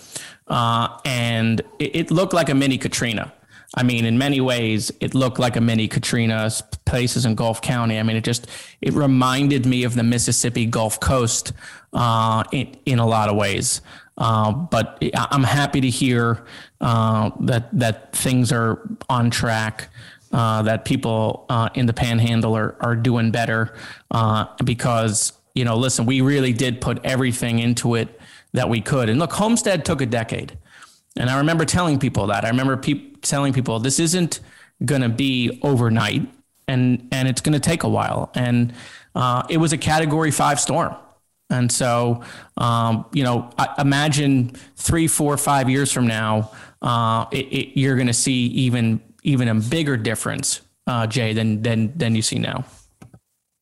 [0.47, 3.33] uh, and it, it, looked like a mini Katrina.
[3.77, 6.49] I mean, in many ways, it looked like a mini Katrina.
[6.85, 7.99] Places in Gulf County.
[7.99, 8.47] I mean, it just
[8.81, 11.53] it reminded me of the Mississippi Gulf Coast
[11.93, 13.81] uh, in in a lot of ways.
[14.17, 16.45] Uh, but I'm happy to hear
[16.81, 19.89] uh, that that things are on track.
[20.35, 23.73] Uh, that people uh, in the Panhandle are are doing better
[24.11, 28.21] uh, because you know, listen, we really did put everything into it
[28.53, 29.09] that we could.
[29.09, 30.59] And look, Homestead took a decade,
[31.17, 32.45] and I remember telling people that.
[32.45, 34.41] I remember pe- telling people this isn't
[34.85, 36.29] going to be overnight,
[36.67, 38.33] and and it's going to take a while.
[38.35, 38.73] And
[39.49, 40.97] it was a Category Five storm.
[41.49, 42.25] And so,
[42.57, 46.51] um, you know, imagine three, four, five years from now,
[46.83, 51.63] uh, it, it, you're going to see even even a bigger difference, uh, Jay, than
[51.63, 52.65] than than you see now.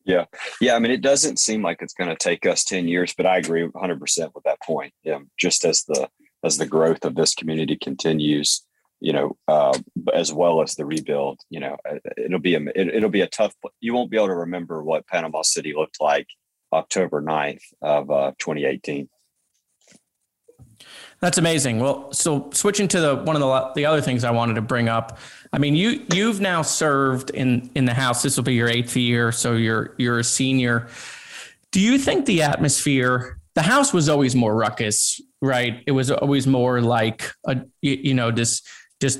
[0.05, 0.25] Yeah,
[0.59, 0.75] yeah.
[0.75, 3.37] I mean, it doesn't seem like it's going to take us ten years, but I
[3.37, 4.93] agree 100 percent with that point.
[5.03, 6.09] Yeah, just as the
[6.43, 8.65] as the growth of this community continues,
[8.99, 9.77] you know, uh,
[10.13, 11.77] as well as the rebuild, you know,
[12.17, 13.55] it'll be a it, will be a tough.
[13.79, 16.27] You won't be able to remember what Panama City looked like
[16.73, 19.07] October 9th of uh, 2018.
[21.23, 21.79] That's amazing.
[21.79, 24.89] Well, so switching to the one of the the other things I wanted to bring
[24.89, 25.19] up.
[25.53, 28.23] I mean, you you've now served in in the House.
[28.23, 30.89] This will be your eighth year, so you're you're a senior.
[31.71, 33.39] Do you think the atmosphere?
[33.53, 35.81] The House was always more ruckus, right?
[35.87, 38.61] It was always more like a you know this
[39.03, 39.19] just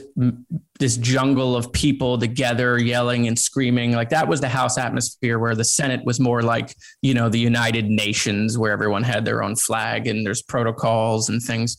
[0.80, 3.92] this jungle of people together yelling and screaming.
[3.92, 7.38] Like that was the house atmosphere where the senate was more like you know the
[7.38, 11.76] united nations where everyone had their own flag and there's protocols and things.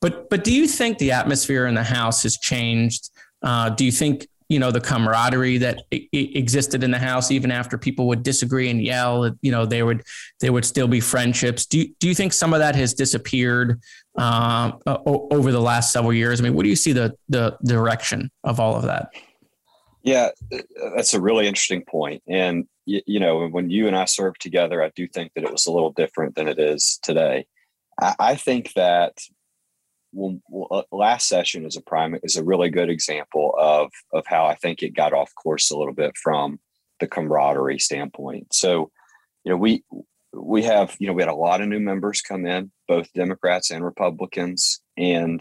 [0.00, 3.10] But but do you think the atmosphere in the house has changed?
[3.42, 7.78] Uh, do you think you know the camaraderie that existed in the house even after
[7.78, 10.02] people would disagree and yell you know there would
[10.40, 11.64] there would still be friendships.
[11.64, 13.80] Do you, do you think some of that has disappeared
[14.18, 16.38] uh, over the last several years?
[16.38, 19.08] I mean what do you see the the direction of all of that?
[20.02, 20.28] Yeah
[20.94, 22.22] that's a really interesting point.
[22.28, 25.66] And you, know when you and i served together i do think that it was
[25.66, 27.46] a little different than it is today.
[28.00, 29.16] I think that
[30.12, 34.46] well, uh, last session is a prime is a really good example of of how
[34.46, 36.60] I think it got off course a little bit from
[37.00, 38.54] the camaraderie standpoint.
[38.54, 38.90] So,
[39.44, 39.84] you know, we
[40.32, 43.70] we have you know we had a lot of new members come in, both Democrats
[43.70, 45.40] and Republicans, and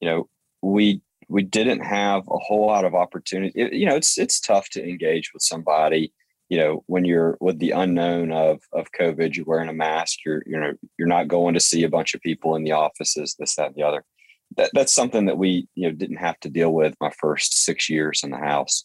[0.00, 0.28] you know
[0.62, 3.52] we we didn't have a whole lot of opportunity.
[3.60, 6.12] It, you know, it's it's tough to engage with somebody.
[6.48, 10.20] You know, when you're with the unknown of of COVID, you're wearing a mask.
[10.24, 13.34] You're you know you're not going to see a bunch of people in the offices,
[13.38, 14.04] this that and the other
[14.56, 17.88] that, that's something that we you know didn't have to deal with my first six
[17.88, 18.84] years in the house.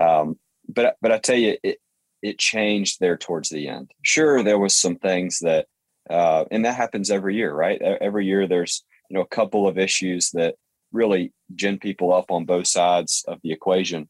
[0.00, 0.38] Um,
[0.68, 1.78] but but I tell you, it
[2.22, 3.92] it changed there towards the end.
[4.02, 5.66] Sure, there was some things that,
[6.10, 7.80] uh, and that happens every year, right?
[7.80, 10.56] Every year there's you know a couple of issues that
[10.92, 14.08] really gin people up on both sides of the equation.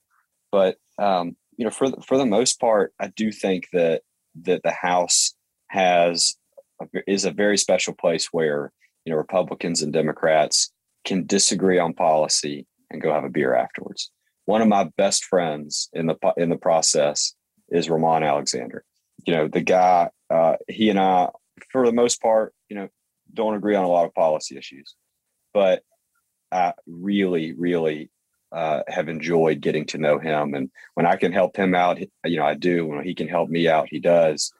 [0.51, 4.03] But um, you know, for the, for the most part, I do think that
[4.43, 5.35] that the House
[5.69, 6.37] has
[6.81, 8.73] a, is a very special place where
[9.05, 10.73] you know Republicans and Democrats
[11.05, 14.11] can disagree on policy and go have a beer afterwards.
[14.45, 17.35] One of my best friends in the in the process
[17.71, 18.85] is Ramon Alexander.
[19.27, 21.31] You know, the guy, uh, he and I,
[21.73, 22.89] for the most part, you know,
[23.33, 24.95] don't agree on a lot of policy issues,
[25.53, 25.83] but
[26.53, 28.11] I really, really
[28.53, 30.55] uh, have enjoyed getting to know him.
[30.55, 32.87] And when I can help him out, you know, I do.
[32.87, 34.53] When he can help me out, he does.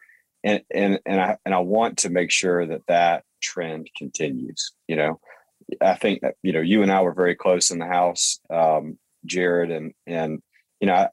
[0.45, 4.73] And and and I and I want to make sure that that trend continues.
[4.87, 5.21] You know,
[5.81, 8.99] I think that you know you and I were very close in the house, um,
[9.25, 10.43] Jared, and and
[10.81, 11.09] you know I,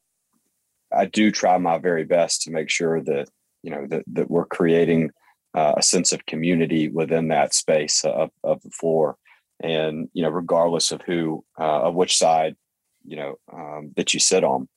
[0.92, 3.30] I, do try my very best to make sure that
[3.64, 5.12] you know that that we're creating
[5.56, 9.18] uh, a sense of community within that space of, of the floor,
[9.62, 12.56] and you know regardless of who uh, of which side
[13.04, 14.68] you know um, that you sit on,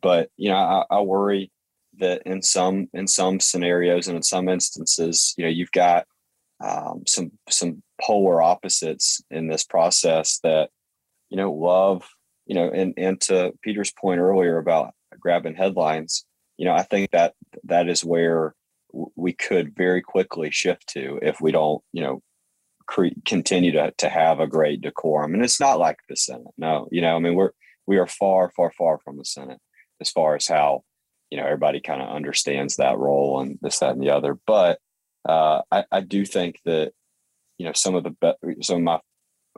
[0.00, 1.50] but you know I, I worry
[1.98, 6.06] that in some in some scenarios and in some instances you know you've got
[6.60, 10.70] um, some some polar opposites in this process that
[11.30, 12.08] you know love
[12.46, 16.24] you know and and to peter's point earlier about grabbing headlines
[16.56, 18.54] you know i think that that is where
[19.16, 22.22] we could very quickly shift to if we don't you know
[22.88, 26.88] cre- continue to, to have a great decorum and it's not like the senate no
[26.90, 27.52] you know i mean we're
[27.86, 29.60] we are far far far from the senate
[30.00, 30.82] as far as how
[31.30, 34.80] you know everybody kind of understands that role and this that and the other but
[35.28, 36.92] uh, I, I do think that
[37.58, 39.00] you know some of the be- some of my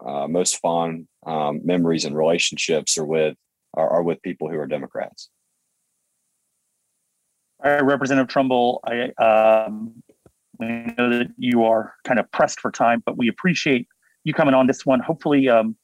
[0.04, 3.36] uh, most fond um, memories and relationships are with
[3.74, 5.28] are, are, with people who are Democrats.
[7.62, 10.02] All right, Representative Trumbull, I um,
[10.61, 13.88] we know that you are kind of pressed for time, but we appreciate
[14.25, 15.01] you coming on this one.
[15.01, 15.77] Hopefully, um,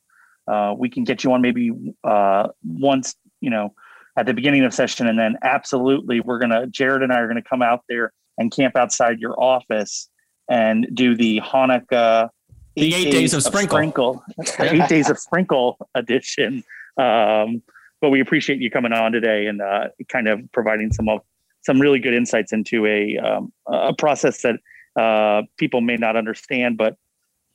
[0.46, 1.72] uh, we can get you on maybe
[2.04, 3.74] uh, once you know
[4.16, 7.42] at the beginning of session, and then absolutely, we're gonna Jared and I are gonna
[7.42, 10.08] come out there and camp outside your office
[10.48, 12.28] and do the Hanukkah
[12.76, 16.62] the eight, days, days, of, of sprinkle, sprinkle eight days of sprinkle edition.
[16.98, 17.62] Um,
[18.02, 21.22] but we appreciate you coming on today and uh, kind of providing some of
[21.66, 24.56] some really good insights into a um, a process that
[25.00, 26.96] uh, people may not understand, but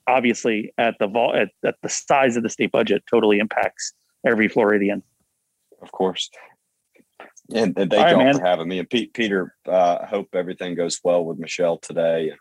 [0.07, 3.93] obviously at the vol- at, at the size of the state budget totally impacts
[4.25, 5.01] every Floridian.
[5.81, 6.29] Of course.
[7.53, 8.79] And, and thank you all for having me.
[8.79, 12.31] And Pete, Peter, uh, hope everything goes well with Michelle today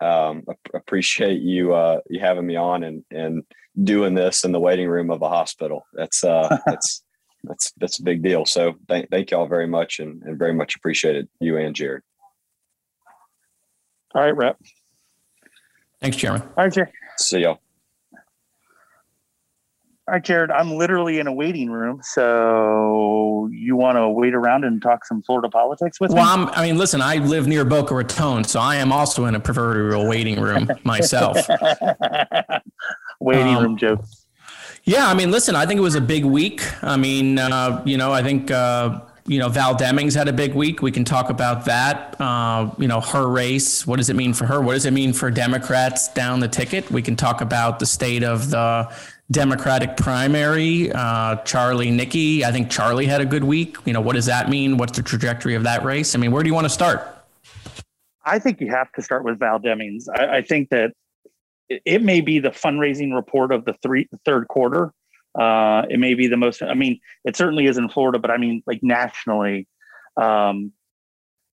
[0.00, 3.44] um, appreciate you uh, you having me on and and
[3.84, 5.86] doing this in the waiting room of a hospital.
[5.92, 7.02] That's uh, that's
[7.44, 8.44] that's that's a big deal.
[8.44, 12.02] So thank thank y'all very much and, and very much appreciated you and Jared.
[14.14, 14.58] All right, Rep.
[16.00, 16.42] Thanks, Chairman.
[16.42, 16.90] All right, Jared.
[17.18, 17.60] See y'all.
[20.10, 22.00] All right, Jared, I'm literally in a waiting room.
[22.02, 26.44] So you want to wait around and talk some Florida politics with well, me?
[26.46, 29.40] Well, i mean, listen, I live near Boca Raton, so I am also in a
[29.40, 31.36] proverbial waiting room myself.
[33.20, 34.19] waiting um, room jokes.
[34.90, 36.64] Yeah, I mean, listen, I think it was a big week.
[36.82, 40.52] I mean, uh, you know, I think uh, you know, Val Demings had a big
[40.52, 40.82] week.
[40.82, 42.20] We can talk about that.
[42.20, 43.86] Uh, you know, her race.
[43.86, 44.60] What does it mean for her?
[44.60, 46.90] What does it mean for Democrats down the ticket?
[46.90, 48.92] We can talk about the state of the
[49.30, 50.90] Democratic primary.
[50.90, 52.44] Uh, Charlie Nikki.
[52.44, 53.76] I think Charlie had a good week.
[53.84, 54.76] You know, what does that mean?
[54.76, 56.16] What's the trajectory of that race?
[56.16, 57.06] I mean, where do you want to start?
[58.24, 60.06] I think you have to start with Val Demings.
[60.12, 60.94] I, I think that
[61.70, 64.92] it, it, may be the fundraising report of the three third quarter.
[65.38, 66.62] Uh, it may be the most.
[66.62, 69.66] I mean, it certainly is in Florida, but I mean, like nationally,
[70.20, 70.72] um,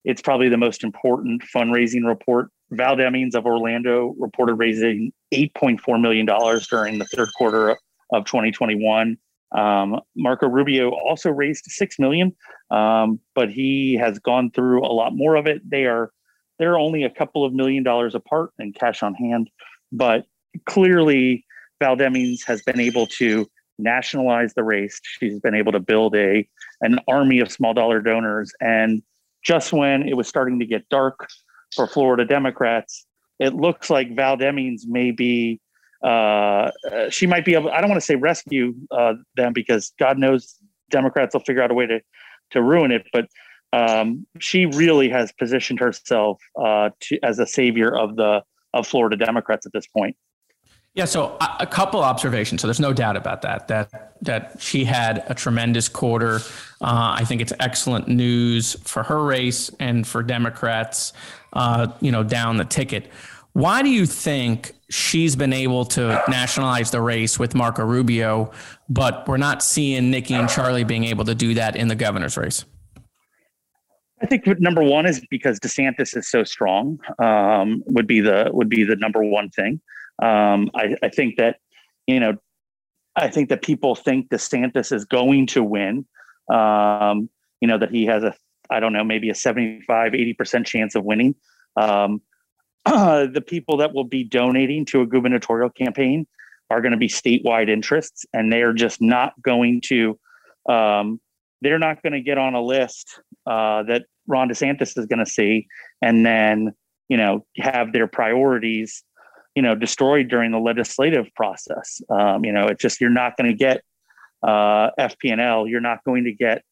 [0.03, 2.49] it's probably the most important fundraising report.
[2.71, 7.77] Val Demings of Orlando reported raising $8.4 million during the third quarter
[8.11, 9.17] of 2021.
[9.53, 12.35] Um, Marco Rubio also raised six million,
[12.71, 15.61] um, but he has gone through a lot more of it.
[15.69, 16.11] They are
[16.59, 19.49] they're only a couple of million dollars apart in cash on hand,
[19.91, 20.25] but
[20.65, 21.45] clearly
[21.79, 23.47] Val Demings has been able to
[23.79, 24.99] nationalize the race.
[25.03, 26.47] She's been able to build a
[26.81, 28.51] an army of small dollar donors.
[28.59, 29.01] And
[29.43, 31.27] just when it was starting to get dark
[31.75, 33.05] for Florida Democrats,
[33.39, 35.59] it looks like Val Demings may be
[36.03, 36.69] uh,
[37.09, 37.71] she might be able.
[37.71, 40.55] I don't want to say rescue uh, them because God knows
[40.91, 41.99] Democrats will figure out a way to
[42.51, 43.27] to ruin it, but
[43.73, 48.41] um, she really has positioned herself uh, to, as a savior of the
[48.77, 50.15] of Florida Democrats at this point.
[50.97, 52.61] Yeah, so a, couple observations.
[52.61, 53.67] So there's no doubt about that.
[53.67, 56.37] That that she had a tremendous quarter.
[56.81, 61.13] Uh, I think it's excellent news for her race and for Democrats.
[61.53, 63.11] Uh, you know, down the ticket.
[63.53, 68.51] Why do you think she's been able to nationalize the race with Marco Rubio,
[68.89, 72.37] but we're not seeing Nikki and Charlie being able to do that in the governor's
[72.37, 72.65] race?
[74.21, 76.99] I think number one is because DeSantis is so strong.
[77.19, 79.79] Um, would be the would be the number one thing.
[80.21, 81.57] Um, I, I, think that
[82.07, 82.37] you know,
[83.15, 86.05] I think that people think DeSantis is going to win.
[86.51, 87.29] Um,
[87.61, 88.33] you know that he has a
[88.69, 91.35] I don't know maybe a 75 80 percent chance of winning.
[91.75, 92.07] Uh,
[92.85, 96.25] the people that will be donating to a gubernatorial campaign
[96.69, 100.17] are going to be statewide interests, and they are just not going to
[100.67, 101.19] um,
[101.61, 105.25] they're not going to get on a list uh, that Ron DeSantis is going to
[105.25, 105.67] see,
[106.01, 106.73] and then
[107.09, 109.03] you know have their priorities,
[109.55, 112.01] you know, destroyed during the legislative process.
[112.09, 113.81] Um, you know, it's just you're not going to get
[114.43, 115.67] uh, FP&L.
[115.67, 116.63] You're not going to get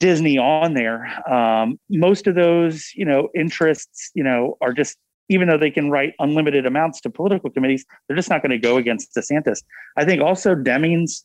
[0.00, 1.06] Disney on there.
[1.30, 4.96] Um, most of those, you know, interests, you know, are just
[5.28, 8.58] even though they can write unlimited amounts to political committees, they're just not going to
[8.58, 9.64] go against DeSantis.
[9.96, 11.22] I think also Demings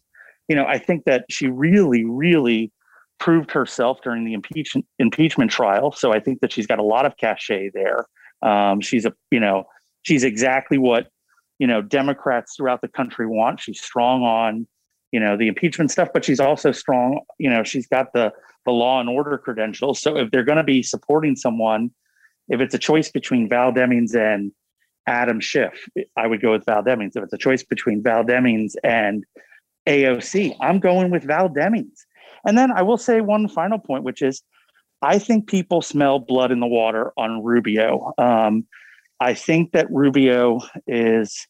[0.52, 2.74] you know, I think that she really, really
[3.22, 5.92] proved herself during the impeachment impeachment trial.
[5.92, 8.06] So I think that she's got a lot of cachet there.
[8.42, 9.66] Um, she's a, you know,
[10.02, 11.08] she's exactly what
[11.60, 13.60] you know Democrats throughout the country want.
[13.60, 14.68] She's strong on,
[15.12, 17.22] you know, the impeachment stuff, but she's also strong.
[17.38, 18.34] You know, she's got the
[18.66, 20.02] the law and order credentials.
[20.02, 21.92] So if they're going to be supporting someone,
[22.50, 24.52] if it's a choice between Val Demings and
[25.06, 27.16] Adam Schiff, I would go with Val Demings.
[27.16, 29.26] If it's a choice between Val Demings and
[29.88, 30.56] AOC.
[30.60, 32.06] I'm going with Val Demings.
[32.46, 34.44] And then I will say one final point, which is
[35.02, 38.14] I think people smell blood in the water on Rubio.
[38.18, 38.68] Um,
[39.20, 41.48] I think that Rubio is,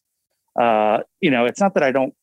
[0.60, 2.14] uh, you know, it's not that I don't.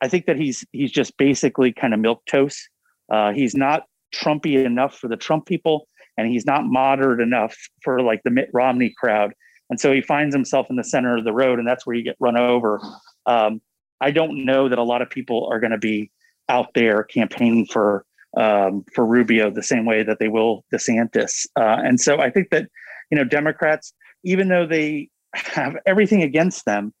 [0.00, 2.68] I think that he's he's just basically kind of milk toast.
[3.10, 3.84] Uh, he's not
[4.14, 8.48] Trumpy enough for the Trump people, and he's not moderate enough for like the Mitt
[8.52, 9.32] Romney crowd.
[9.70, 12.02] And so he finds himself in the center of the road, and that's where you
[12.02, 12.80] get run over.
[13.26, 13.60] Um,
[14.00, 16.10] I don't know that a lot of people are going to be
[16.48, 18.04] out there campaigning for
[18.36, 21.46] um, for Rubio the same way that they will DeSantis.
[21.56, 22.68] Uh, and so I think that
[23.10, 23.92] you know Democrats,
[24.24, 26.92] even though they have everything against them,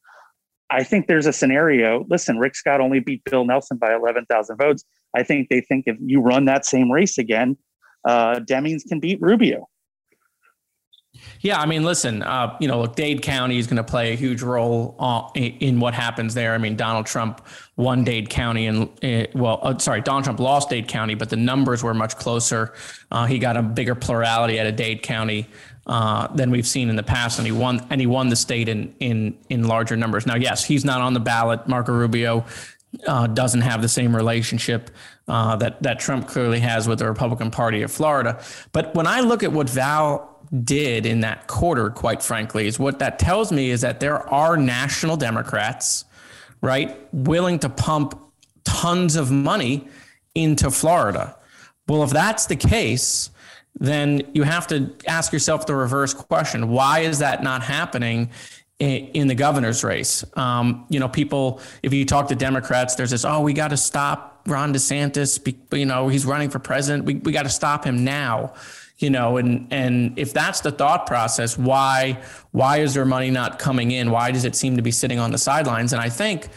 [0.70, 2.06] I think there's a scenario.
[2.08, 4.84] Listen, Rick Scott only beat Bill Nelson by 11,000 votes.
[5.16, 7.56] I think they think if you run that same race again,
[8.06, 9.68] uh, Demings can beat Rubio.
[11.40, 14.16] Yeah, I mean, listen, uh, you know, look, Dade County is going to play a
[14.16, 16.54] huge role uh, in what happens there.
[16.54, 17.46] I mean, Donald Trump
[17.76, 21.82] won Dade County, and uh, well, sorry, Donald Trump lost Dade County, but the numbers
[21.82, 22.74] were much closer.
[23.10, 25.46] Uh, he got a bigger plurality out of Dade County
[25.86, 28.68] uh, than we've seen in the past, and he won and he won the state
[28.68, 30.26] in in in larger numbers.
[30.26, 31.66] Now, yes, he's not on the ballot.
[31.68, 32.44] Marco Rubio
[33.06, 34.90] Uh, doesn't have the same relationship
[35.28, 38.40] uh, that that Trump clearly has with the Republican Party of Florida.
[38.72, 42.98] But when I look at what Val did in that quarter, quite frankly, is what
[43.00, 46.06] that tells me is that there are national Democrats,
[46.62, 48.18] right, willing to pump
[48.64, 49.86] tons of money
[50.34, 51.36] into Florida.
[51.86, 53.30] Well, if that's the case,
[53.78, 58.30] then you have to ask yourself the reverse question why is that not happening
[58.78, 60.24] in the governor's race.
[60.36, 63.76] Um, you know, people, if you talk to Democrats, there's this, oh, we got to
[63.76, 65.56] stop Ron DeSantis.
[65.76, 67.04] You know, he's running for president.
[67.04, 68.54] We, we got to stop him now.
[68.98, 72.20] You know, and and if that's the thought process, why
[72.50, 74.10] why is their money not coming in?
[74.10, 75.92] Why does it seem to be sitting on the sidelines?
[75.92, 76.48] And I think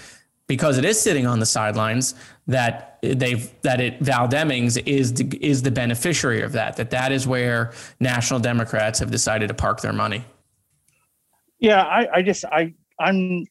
[0.48, 2.16] because it is sitting on the sidelines
[2.48, 6.78] that they've that it Val Demings is the, is the beneficiary of that.
[6.78, 10.26] That that is where national Democrats have decided to park their money.
[11.62, 13.46] Yeah, I, I just I I'm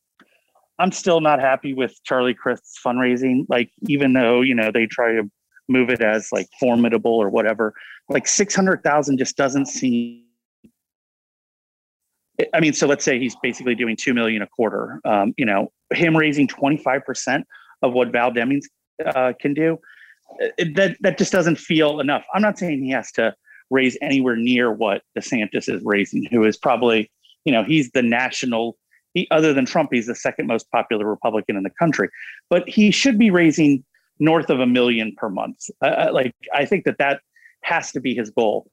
[0.80, 3.44] I'm still not happy with Charlie Crist's fundraising.
[3.50, 5.30] Like, even though, you know, they try to
[5.68, 7.74] move it as like formidable or whatever,
[8.08, 10.24] like 600,000 just doesn't seem.
[12.54, 15.00] I mean, so let's say he's basically doing 2 million a quarter.
[15.04, 17.42] Um, you know, him raising 25%
[17.82, 18.64] of what Val Demings
[19.04, 19.78] uh, can do,
[20.56, 22.24] it, that, that just doesn't feel enough.
[22.32, 23.34] I'm not saying he has to
[23.68, 27.10] raise anywhere near what DeSantis is raising, who is probably,
[27.44, 28.76] you know, he's the national
[29.14, 32.08] he, other than Trump, he's the second most popular Republican in the country.
[32.48, 33.84] But he should be raising
[34.18, 35.68] north of a million per month.
[35.82, 37.20] Uh, like I think that that
[37.62, 38.70] has to be his goal.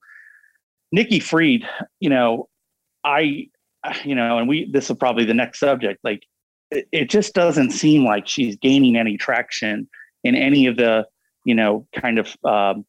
[0.92, 1.68] Nikki Fried,
[2.00, 2.48] you know,
[3.04, 3.48] I,
[4.04, 6.00] you know, and we this is probably the next subject.
[6.04, 6.24] Like
[6.72, 9.90] it, it just doesn't seem like she's gaining any traction
[10.24, 11.06] in any of the,
[11.46, 12.86] you know, kind of um,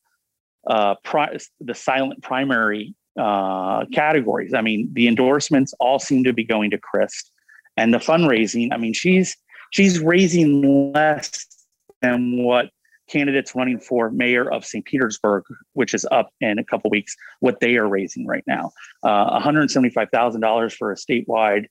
[0.66, 4.54] uh, pri- the silent primary uh, categories.
[4.54, 7.30] I mean, the endorsements all seem to be going to Crist,
[7.76, 8.72] and the fundraising.
[8.72, 9.36] I mean, she's
[9.70, 11.46] she's raising less
[12.00, 12.70] than what
[13.08, 14.84] candidates running for mayor of St.
[14.84, 18.70] Petersburg, which is up in a couple weeks, what they are raising right now.
[19.02, 21.66] Uh, $175,000 for a statewide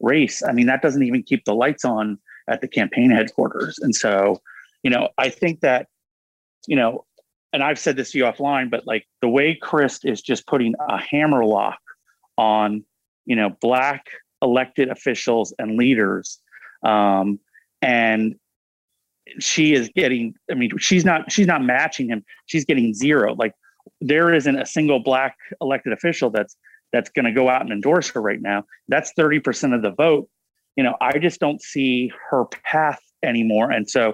[0.00, 0.42] race.
[0.42, 2.18] I mean, that doesn't even keep the lights on
[2.48, 3.78] at the campaign headquarters.
[3.80, 4.40] And so,
[4.82, 5.88] you know, I think that,
[6.66, 7.04] you know,
[7.56, 10.74] and I've said this to you offline, but like the way Crist is just putting
[10.90, 11.78] a hammer lock
[12.36, 12.84] on,
[13.24, 14.08] you know, black
[14.42, 16.38] elected officials and leaders.
[16.84, 17.40] Um,
[17.80, 18.34] and
[19.38, 22.26] she is getting, I mean, she's not, she's not matching him.
[22.44, 23.34] She's getting zero.
[23.34, 23.54] Like
[24.02, 26.58] there isn't a single black elected official that's,
[26.92, 28.66] that's going to go out and endorse her right now.
[28.88, 30.28] That's 30% of the vote.
[30.76, 33.70] You know, I just don't see her path anymore.
[33.70, 34.12] And so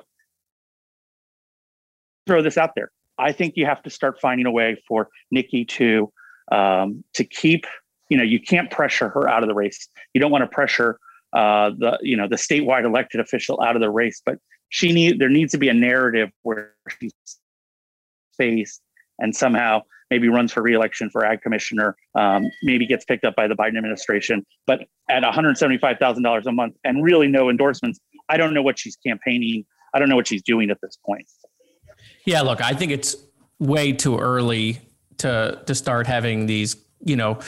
[2.28, 2.92] throw this out there.
[3.22, 6.12] I think you have to start finding a way for Nikki to
[6.50, 7.66] um, to keep
[8.08, 9.88] you know you can't pressure her out of the race.
[10.14, 10.98] You don't want to pressure
[11.32, 15.18] uh, the you know the statewide elected official out of the race, but she need
[15.18, 17.12] there needs to be a narrative where she's
[18.36, 18.80] faced
[19.18, 23.48] and somehow maybe runs for reelection for ag commissioner, um, maybe gets picked up by
[23.48, 27.98] the Biden administration, but at $175,000 a month and really no endorsements,
[28.28, 29.64] I don't know what she's campaigning.
[29.94, 31.26] I don't know what she's doing at this point.
[32.24, 33.16] Yeah, look, I think it's
[33.58, 34.80] way too early
[35.18, 37.38] to to start having these you know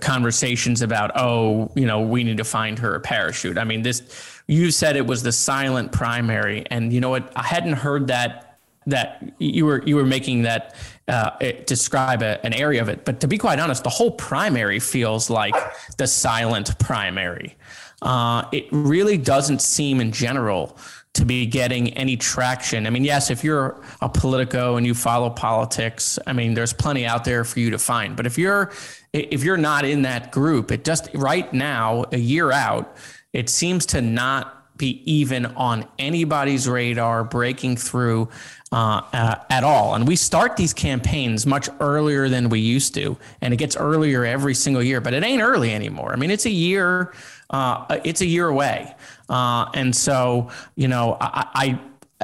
[0.00, 3.58] conversations about oh you know we need to find her a parachute.
[3.58, 4.02] I mean this
[4.46, 7.32] you said it was the silent primary and you know what?
[7.36, 10.74] I hadn't heard that that you were you were making that
[11.08, 11.30] uh,
[11.66, 13.04] describe a, an area of it.
[13.04, 15.54] But to be quite honest the whole primary feels like
[15.98, 17.56] the silent primary.
[18.02, 20.76] Uh, it really doesn't seem in general
[21.16, 22.86] to be getting any traction.
[22.86, 27.04] I mean, yes, if you're a politico and you follow politics, I mean, there's plenty
[27.04, 28.16] out there for you to find.
[28.16, 28.72] But if you're
[29.12, 32.96] if you're not in that group, it just right now, a year out,
[33.32, 38.28] it seems to not be even on anybody's radar breaking through
[38.72, 39.94] uh, uh, at all.
[39.94, 44.24] And we start these campaigns much earlier than we used to, and it gets earlier
[44.24, 45.00] every single year.
[45.00, 46.12] But it ain't early anymore.
[46.12, 47.14] I mean, it's a year.
[47.48, 48.94] Uh, it's a year away.
[49.28, 51.80] Uh, and so, you know, I, I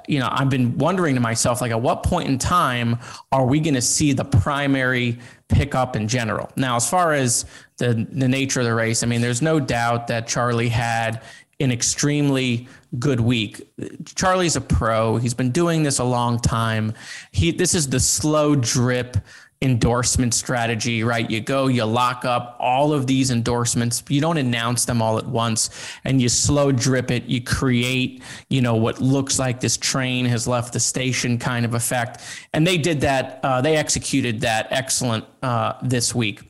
[0.09, 2.99] you know, I've been wondering to myself, like, at what point in time
[3.31, 6.51] are we going to see the primary pickup in general?
[6.57, 7.45] Now, as far as
[7.77, 11.23] the the nature of the race, I mean, there's no doubt that Charlie had
[11.61, 13.71] an extremely good week.
[14.15, 15.17] Charlie's a pro.
[15.17, 16.95] He's been doing this a long time.
[17.31, 19.17] He this is the slow drip
[19.63, 21.31] endorsement strategy, right?
[21.31, 24.03] You go, you lock up all of these endorsements.
[24.09, 25.71] You don't announce them all at once
[26.05, 27.25] and you slow drip it.
[27.25, 31.75] You create, you know, what looks like this train has left the station kind of
[31.75, 32.21] effect.
[32.53, 33.41] And they did that.
[33.43, 36.43] Uh, they executed that excellent uh, this week.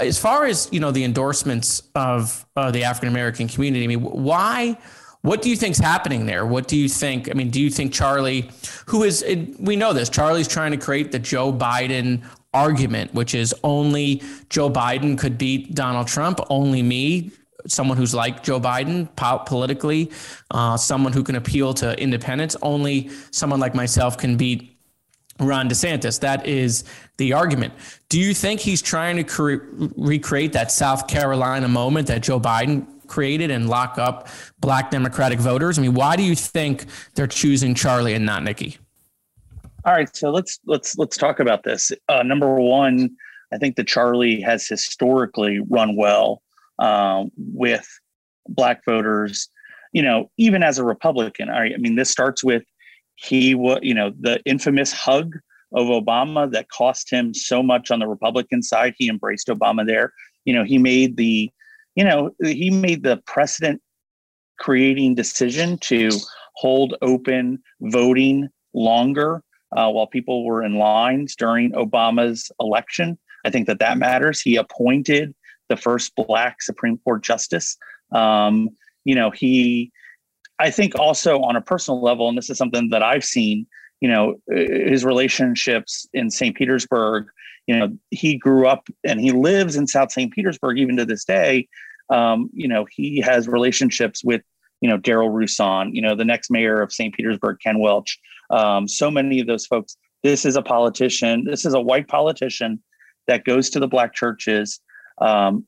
[0.00, 4.00] As far as, you know, the endorsements of uh, the African American community, I mean,
[4.00, 4.78] why?
[5.24, 6.44] What do you think's happening there?
[6.44, 7.30] What do you think?
[7.30, 8.50] I mean, do you think Charlie,
[8.88, 9.24] who is,
[9.58, 12.22] we know this, Charlie's trying to create the Joe Biden
[12.52, 17.30] argument, which is only Joe Biden could beat Donald Trump, only me,
[17.66, 20.10] someone who's like Joe Biden politically,
[20.50, 24.78] uh, someone who can appeal to independents, only someone like myself can beat
[25.40, 26.20] Ron DeSantis.
[26.20, 26.84] That is
[27.16, 27.72] the argument.
[28.10, 29.64] Do you think he's trying to cre-
[29.96, 35.78] recreate that South Carolina moment that Joe Biden created and lock up black Democratic voters?
[35.78, 38.78] I mean, why do you think they're choosing Charlie and not Nikki?
[39.84, 41.92] All right, so let's let's let's talk about this.
[42.08, 43.10] Uh, number one,
[43.52, 46.42] I think that Charlie has historically run well
[46.78, 47.86] uh, with
[48.48, 49.48] black voters.
[49.92, 52.64] You know, even as a Republican, I, I mean, this starts with
[53.16, 55.36] he was, you know, the infamous hug
[55.72, 58.94] of Obama that cost him so much on the Republican side.
[58.98, 60.12] He embraced Obama there.
[60.44, 61.50] You know, he made the,
[61.94, 63.80] you know, he made the precedent
[64.58, 66.10] creating decision to
[66.54, 69.42] hold open voting longer
[69.76, 73.18] uh, while people were in lines during Obama's election.
[73.44, 74.40] I think that that matters.
[74.40, 75.34] He appointed
[75.68, 77.76] the first Black Supreme Court justice.
[78.12, 78.70] Um,
[79.04, 79.90] you know, he,
[80.58, 83.66] I think also on a personal level, and this is something that I've seen,
[84.00, 86.56] you know, his relationships in St.
[86.56, 87.26] Petersburg,
[87.66, 90.32] you know, he grew up and he lives in South St.
[90.32, 91.68] Petersburg even to this day.
[92.10, 94.42] Um, you know, he has relationships with,
[94.80, 97.14] you know, Darryl Rouson, you know, the next mayor of St.
[97.14, 98.18] Petersburg, Ken Welch.
[98.50, 99.96] Um, so many of those folks.
[100.22, 101.44] This is a politician.
[101.44, 102.82] This is a white politician
[103.26, 104.80] that goes to the black churches,
[105.20, 105.64] um,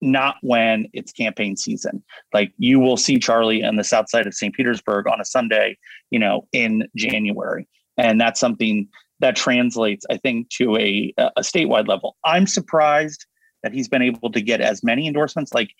[0.00, 2.02] not when it's campaign season.
[2.32, 4.54] Like you will see Charlie on the south side of St.
[4.54, 5.78] Petersburg on a Sunday,
[6.10, 7.66] you know, in January.
[7.96, 8.88] And that's something
[9.20, 12.16] that translates, I think, to a, a statewide level.
[12.24, 13.26] I'm surprised
[13.62, 15.70] that he's been able to get as many endorsements, like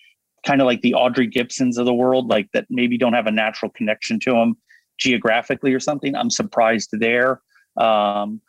[0.45, 3.32] kind of like the Audrey Gibsons of the world, like that maybe don't have a
[3.32, 4.57] natural connection to him
[4.99, 6.14] geographically or something.
[6.14, 7.41] I'm surprised there.
[7.76, 8.41] Um,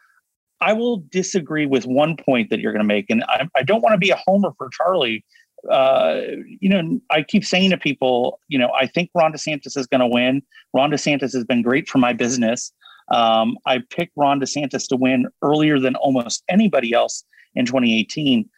[0.62, 3.82] I will disagree with one point that you're going to make, and I, I don't
[3.82, 5.24] want to be a homer for Charlie.
[5.70, 6.22] Uh,
[6.60, 10.02] you know, I keep saying to people, you know, I think Ron DeSantis is going
[10.02, 10.42] to win.
[10.74, 12.72] Ron DeSantis has been great for my business.
[13.12, 17.24] Um, I picked Ron DeSantis to win earlier than almost anybody else
[17.56, 18.50] in 2018.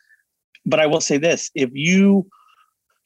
[0.65, 2.27] But I will say this: if you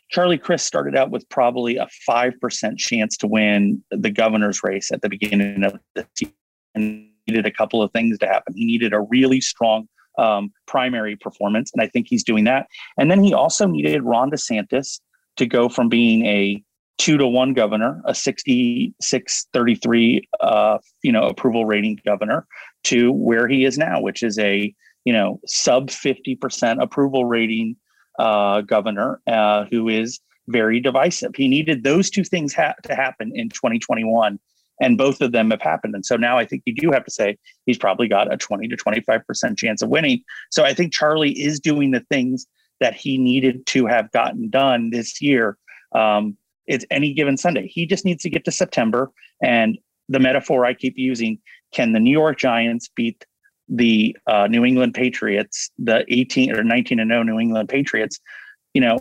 [0.10, 5.02] Charlie Crist started out with probably a 5% chance to win the governor's race at
[5.02, 6.34] the beginning of the season.
[6.76, 8.54] And needed a couple of things to happen.
[8.56, 9.88] He needed a really strong
[10.18, 12.68] um, primary performance, and I think he's doing that.
[12.98, 15.00] And then he also needed Ron DeSantis
[15.38, 16.64] to go from being a
[16.98, 22.46] two to one governor, a 66 33 uh, you know approval rating governor,
[22.86, 24.74] to where he is now, which is a
[25.04, 27.76] you know sub 50% approval rating
[28.20, 31.32] uh, governor uh, who is very divisive.
[31.36, 34.40] He needed those two things ha- to happen in 2021,
[34.80, 35.96] and both of them have happened.
[35.96, 38.68] And so now I think you do have to say he's probably got a 20
[38.68, 40.24] to 25% chance of winning.
[40.52, 42.46] So I think Charlie is doing the things
[42.80, 45.58] that he needed to have gotten done this year.
[45.94, 46.38] Um,
[46.68, 47.68] it's any given Sunday.
[47.68, 49.12] He just needs to get to September.
[49.44, 49.78] And
[50.10, 51.40] the metaphor I keep using
[51.74, 53.26] can the New York Giants beat
[53.68, 58.20] the uh, New England Patriots, the 18 or 19 and 0 New England Patriots,
[58.74, 59.00] you know,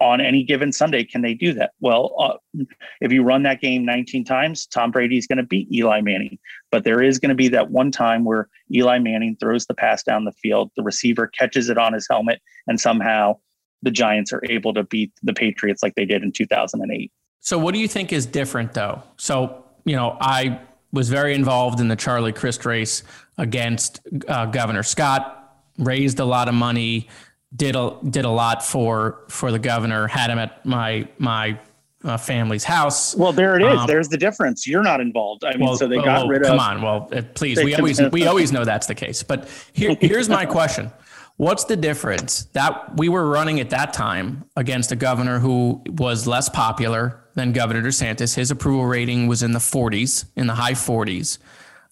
[0.00, 1.72] on any given Sunday, can they do that?
[1.80, 2.64] Well, uh,
[3.00, 6.38] if you run that game 19 times, Tom Brady is going to beat Eli Manning.
[6.70, 10.04] But there is going to be that one time where Eli Manning throws the pass
[10.04, 13.38] down the field, the receiver catches it on his helmet, and somehow
[13.82, 17.12] the Giants are able to beat the Patriots like they did in 2008.
[17.40, 19.02] So, what do you think is different, though?
[19.16, 20.60] So, you know, I
[20.92, 23.02] was very involved in the Charlie Crist race
[23.36, 27.08] against uh, Governor Scott, raised a lot of money,
[27.54, 31.58] did a did a lot for for the governor, had him at my my
[32.04, 33.14] uh, family's house.
[33.14, 33.78] Well, there it is.
[33.78, 34.66] Um, There's the difference.
[34.66, 35.44] You're not involved.
[35.44, 36.58] I mean, well, so they got well, rid come of.
[36.58, 36.82] Come on.
[36.82, 37.62] Well, uh, please.
[37.62, 39.22] We always we always know that's the case.
[39.22, 40.90] But here, here's my question:
[41.38, 46.26] What's the difference that we were running at that time against a governor who was
[46.26, 48.34] less popular than Governor DeSantis?
[48.34, 51.38] His approval rating was in the 40s, in the high 40s,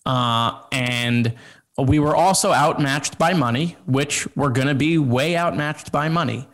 [0.05, 1.33] uh, and
[1.79, 6.49] we were also outmatched by money, which we're going to be way outmatched by money.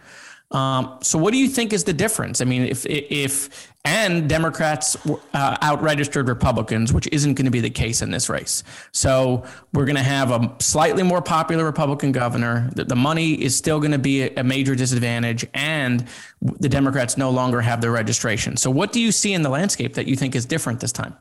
[0.51, 2.43] Um, so, what do you think is the difference?
[2.43, 4.97] I mean, if if and Democrats
[5.35, 8.63] uh, outregistered Republicans, which isn't going to be the case in this race.
[8.93, 12.71] So we're going to have a slightly more popular Republican governor.
[12.77, 16.07] The, the money is still going to be a, major disadvantage, and
[16.43, 18.57] the Democrats no longer have their registration.
[18.57, 21.17] So, what do you see in the landscape that you think is different this time?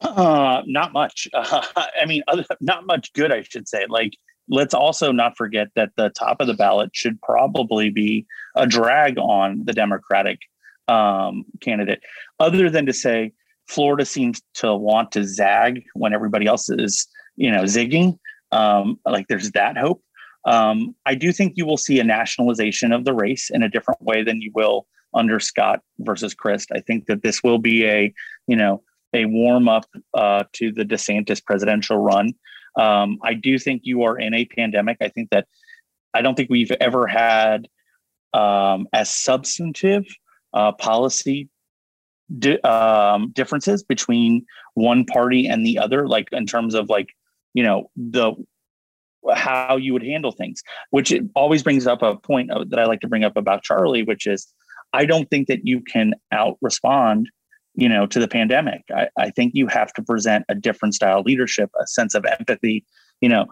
[0.00, 1.26] Uh, not much.
[1.32, 1.62] Uh,
[2.00, 3.86] I mean, other, not much good, I should say.
[3.88, 4.16] Like,
[4.48, 9.18] let's also not forget that the top of the ballot should probably be a drag
[9.18, 10.38] on the Democratic
[10.88, 12.00] um, candidate,
[12.40, 13.32] other than to say
[13.66, 17.06] Florida seems to want to zag when everybody else is,
[17.36, 18.18] you know, zigging.
[18.52, 20.02] Um, like there's that hope.
[20.44, 24.02] Um, I do think you will see a nationalization of the race in a different
[24.02, 26.70] way than you will under Scott versus Crist.
[26.72, 28.12] I think that this will be a,
[28.46, 28.82] you know,
[29.14, 32.34] a warm up uh, to the DeSantis presidential run.
[32.76, 34.98] Um, I do think you are in a pandemic.
[35.00, 35.46] I think that
[36.12, 37.68] I don't think we've ever had
[38.34, 40.04] um, as substantive
[40.54, 41.48] uh, policy
[42.38, 44.44] di- um, differences between
[44.74, 47.10] one party and the other, like in terms of like
[47.52, 48.32] you know the
[49.32, 50.62] how you would handle things.
[50.90, 54.02] Which it always brings up a point that I like to bring up about Charlie,
[54.02, 54.46] which is
[54.92, 57.28] I don't think that you can out respond
[57.74, 61.20] you know to the pandemic I, I think you have to present a different style
[61.20, 62.84] of leadership a sense of empathy
[63.20, 63.46] you know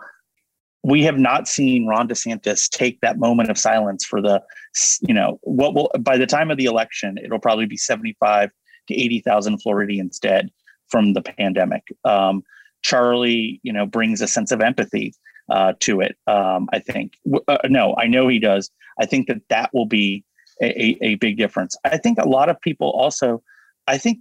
[0.83, 4.43] we have not seen Ron DeSantis take that moment of silence for the,
[5.01, 8.51] you know, what will by the time of the election, it'll probably be 75
[8.89, 10.51] to 80,000 Floridians dead
[10.89, 11.85] from the pandemic.
[12.05, 12.43] Um,
[12.83, 15.14] Charlie, you know, brings a sense of empathy
[15.49, 16.16] uh, to it.
[16.26, 17.14] Um, I think.
[17.49, 18.70] Uh, no, I know he does.
[19.01, 20.24] I think that that will be
[20.61, 21.76] a, a, big difference.
[21.85, 23.43] I think a lot of people also.
[23.89, 24.20] I think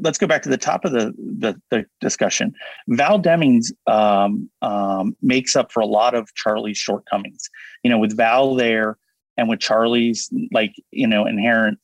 [0.00, 2.54] let's go back to the top of the the, the discussion.
[2.88, 7.48] Val Demings um, um, makes up for a lot of Charlie's shortcomings.
[7.82, 8.98] You know, with Val there
[9.36, 11.78] and with Charlie's like you know inherent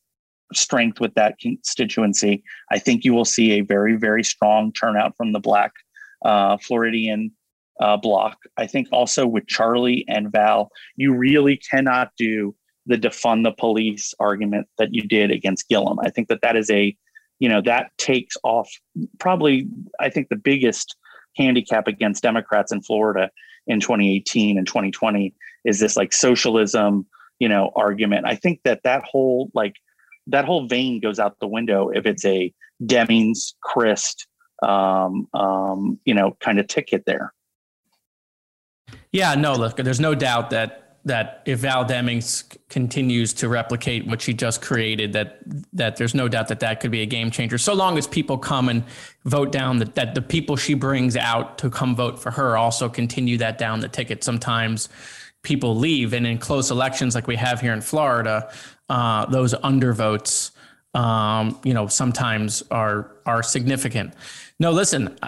[0.53, 5.33] strength with that constituency, I think you will see a very very strong turnout from
[5.33, 5.73] the Black
[6.25, 7.33] uh, Floridian
[7.81, 8.39] uh, block.
[8.57, 12.55] I think also with Charlie and Val, you really cannot do
[12.87, 15.99] the defund the police argument that you did against Gillum.
[16.01, 16.97] I think that that is a
[17.43, 18.71] you know that takes off
[19.19, 19.67] probably
[20.01, 20.97] i think the biggest
[21.37, 23.31] handicap against democrats in florida
[23.67, 25.35] in 2018 and 2020
[25.65, 27.07] is this like socialism
[27.43, 28.25] you know argument.
[28.25, 29.75] I think that that whole like
[30.29, 34.29] that whole vein goes out the window if it's a demings crist
[34.63, 37.33] um, um, you know kind of ticket there.
[39.11, 44.23] Yeah no look there's no doubt that that if Val Demings continues to replicate what
[44.23, 45.39] she just created, that
[45.73, 47.59] that there's no doubt that that could be a game changer.
[47.59, 48.85] So long as people come and
[49.25, 52.89] vote down that that the people she brings out to come vote for her also
[52.89, 54.23] continue that down the ticket.
[54.23, 54.89] Sometimes
[55.43, 58.53] people leave, and in close elections like we have here in Florida,
[58.89, 60.53] uh, those undervotes,
[60.95, 64.15] um, you know, sometimes are are significant.
[64.61, 65.19] No, listen,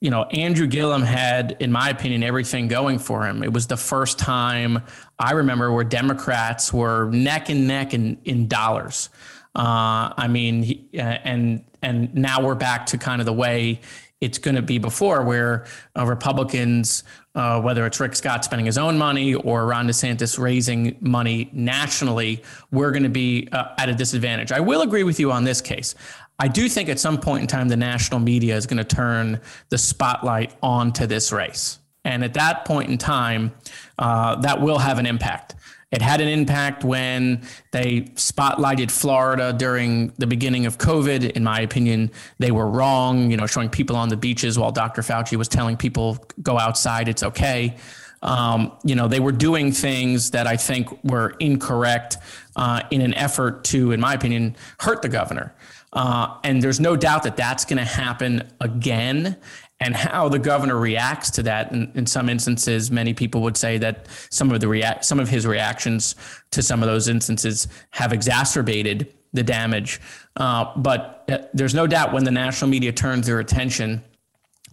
[0.00, 3.42] you know, Andrew Gillum had, in my opinion, everything going for him.
[3.42, 4.82] It was the first time
[5.18, 9.08] I remember where Democrats were neck and neck in, in dollars.
[9.54, 13.80] Uh, I mean, he, uh, and and now we're back to kind of the way
[14.20, 15.66] it's going to be before, where
[15.96, 20.96] uh, Republicans, uh, whether it's Rick Scott spending his own money or Ron DeSantis raising
[21.00, 24.52] money nationally, we're going to be uh, at a disadvantage.
[24.52, 25.94] I will agree with you on this case.
[26.38, 29.40] I do think at some point in time, the national media is going to turn
[29.70, 31.78] the spotlight onto this race.
[32.04, 33.52] And at that point in time,
[33.98, 35.54] uh, that will have an impact.
[35.92, 41.32] It had an impact when they spotlighted Florida during the beginning of COVID.
[41.32, 45.02] In my opinion, they were wrong, you know, showing people on the beaches while Dr.
[45.02, 47.76] Fauci was telling people go outside, it's okay.
[48.22, 52.18] Um, you know, they were doing things that I think were incorrect
[52.56, 55.54] uh, in an effort to, in my opinion, hurt the governor.
[55.92, 59.36] Uh, and there's no doubt that that's going to happen again.
[59.78, 63.76] And how the governor reacts to that, in, in some instances, many people would say
[63.78, 66.14] that some of the react, some of his reactions
[66.52, 70.00] to some of those instances have exacerbated the damage.
[70.36, 74.02] Uh, but uh, there's no doubt when the national media turns their attention,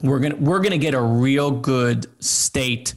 [0.01, 2.93] we're gonna we're gonna get a real good state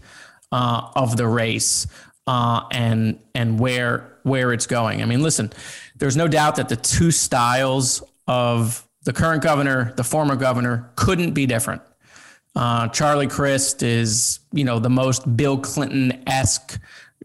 [0.53, 1.87] uh, of the race
[2.27, 5.03] uh, and and where where it's going.
[5.03, 5.53] I mean, listen,
[5.99, 11.33] there's no doubt that the two styles of the current governor, the former governor, couldn't
[11.33, 11.83] be different.
[12.55, 16.81] Uh, Charlie Crist is, you know, the most Bill Clinton esque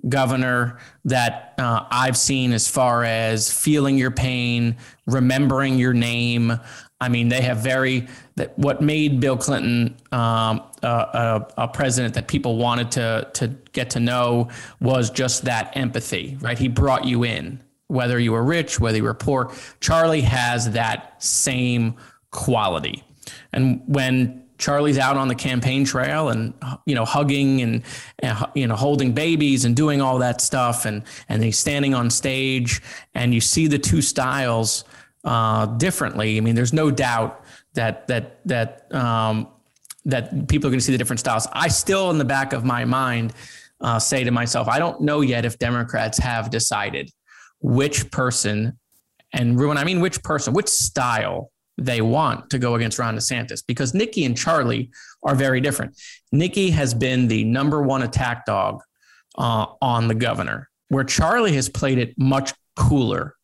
[0.09, 6.53] governor that uh, I've seen as far as feeling your pain, remembering your name.
[6.99, 12.27] I mean, they have very that what made Bill Clinton um, a, a, president that
[12.27, 14.49] people wanted to to get to know
[14.79, 16.57] was just that empathy, right?
[16.57, 17.61] He brought you in
[17.91, 19.51] whether you were rich, whether you were poor.
[19.81, 21.95] Charlie has that same
[22.31, 23.03] quality.
[23.51, 26.53] And when Charlie's out on the campaign trail and
[26.85, 27.83] you know hugging and,
[28.19, 32.09] and, you know holding babies and doing all that stuff and and he's standing on
[32.09, 32.81] stage
[33.15, 34.85] and you see the two styles
[35.23, 36.37] uh, differently.
[36.37, 39.47] I mean, there's no doubt that that that um,
[40.05, 41.47] that people are going to see the different styles.
[41.51, 43.33] I still, in the back of my mind,
[43.81, 47.11] uh, say to myself, I don't know yet if Democrats have decided
[47.61, 48.77] which person,
[49.33, 53.63] and when I mean which person, which style they want to go against Ron DeSantis,
[53.65, 54.91] because Nikki and Charlie
[55.23, 55.99] are very different.
[56.31, 58.81] Nikki has been the number one attack dog
[59.37, 63.35] uh, on the governor, where Charlie has played it much cooler.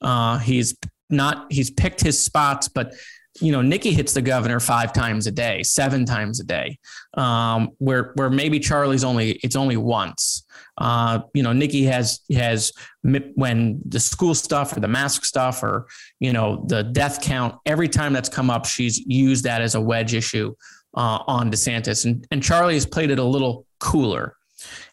[0.00, 0.76] Uh, he's
[1.10, 2.94] not he's picked his spots, but
[3.40, 6.78] you know, Nikki hits the governor five times a day, seven times a day,
[7.14, 10.44] um, where where maybe Charlie's only it's only once.
[10.78, 12.72] Uh, you know, Nikki has has
[13.02, 15.86] when the school stuff or the mask stuff or
[16.20, 17.56] you know the death count.
[17.66, 20.54] Every time that's come up, she's used that as a wedge issue
[20.94, 24.34] uh, on DeSantis, and and Charlie has played it a little cooler.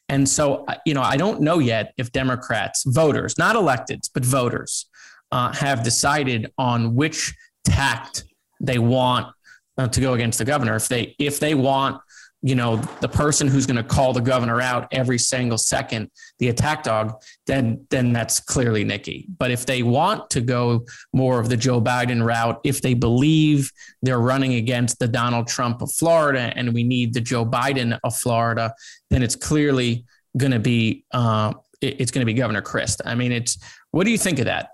[0.10, 4.24] And so, uh, you know, I don't know yet if Democrats, voters, not electeds, but
[4.24, 4.86] voters,
[5.32, 7.34] uh, have decided on which
[7.64, 8.26] tact
[8.62, 9.34] they want
[9.78, 10.76] uh, to go against the governor.
[10.76, 12.02] If they if they want
[12.46, 16.50] you know the person who's going to call the governor out every single second the
[16.50, 17.14] attack dog
[17.48, 19.28] then then that's clearly nikki.
[19.38, 23.72] But if they want to go more of the joe biden route if they believe
[24.04, 28.16] they're running against the donald trump of florida and we need the joe biden of
[28.16, 28.74] florida
[29.10, 30.06] then it's clearly
[30.38, 33.58] going to be uh, it's going to be governor Crist i mean it's
[33.96, 34.72] what do you think of that?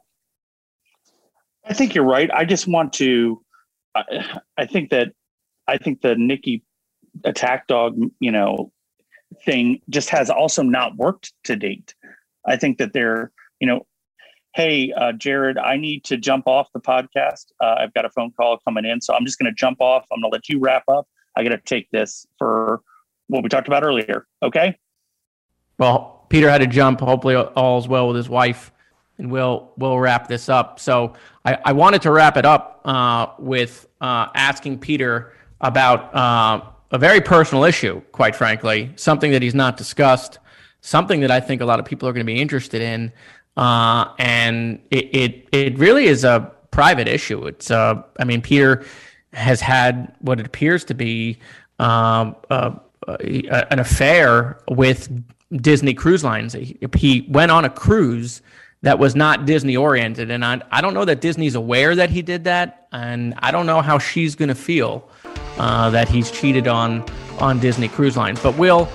[1.63, 2.31] I think you're right.
[2.33, 3.43] I just want to
[3.93, 5.09] I, I think that
[5.67, 6.63] I think the Nikki
[7.23, 8.71] attack dog, you know,
[9.45, 11.95] thing just has also not worked to date.
[12.45, 13.85] I think that they're, you know,
[14.53, 17.47] hey, uh, Jared, I need to jump off the podcast.
[17.61, 20.05] Uh, I've got a phone call coming in, so I'm just going to jump off.
[20.11, 21.07] I'm going to let you wrap up.
[21.35, 22.81] I got to take this for
[23.27, 24.27] what we talked about earlier.
[24.43, 24.77] Okay.
[25.77, 26.99] Well, Peter had to jump.
[26.99, 28.71] Hopefully, all's well with his wife,
[29.17, 30.79] and we'll we'll wrap this up.
[30.79, 31.13] So,
[31.45, 36.61] I, I wanted to wrap it up uh, with uh, asking Peter about uh,
[36.91, 40.39] a very personal issue, quite frankly, something that he's not discussed,
[40.81, 43.11] something that I think a lot of people are going to be interested in.
[43.57, 47.45] Uh, and it, it, it really is a private issue.
[47.47, 48.85] It's, uh, I mean, Peter
[49.33, 51.39] has had what it appears to be
[51.79, 52.71] um, uh,
[53.07, 55.09] an affair with
[55.61, 56.53] Disney Cruise Lines.
[56.53, 58.41] He, he went on a cruise
[58.83, 60.31] that was not Disney oriented.
[60.31, 62.87] And I, I don't know that Disney's aware that he did that.
[62.91, 65.09] And I don't know how she's going to feel
[65.57, 67.03] uh, that he's cheated on
[67.39, 68.41] on Disney Cruise Lines.
[68.41, 68.89] But we'll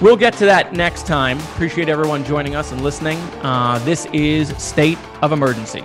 [0.00, 1.38] we'll get to that next time.
[1.38, 3.18] Appreciate everyone joining us and listening.
[3.42, 5.82] Uh, this is State of Emergency.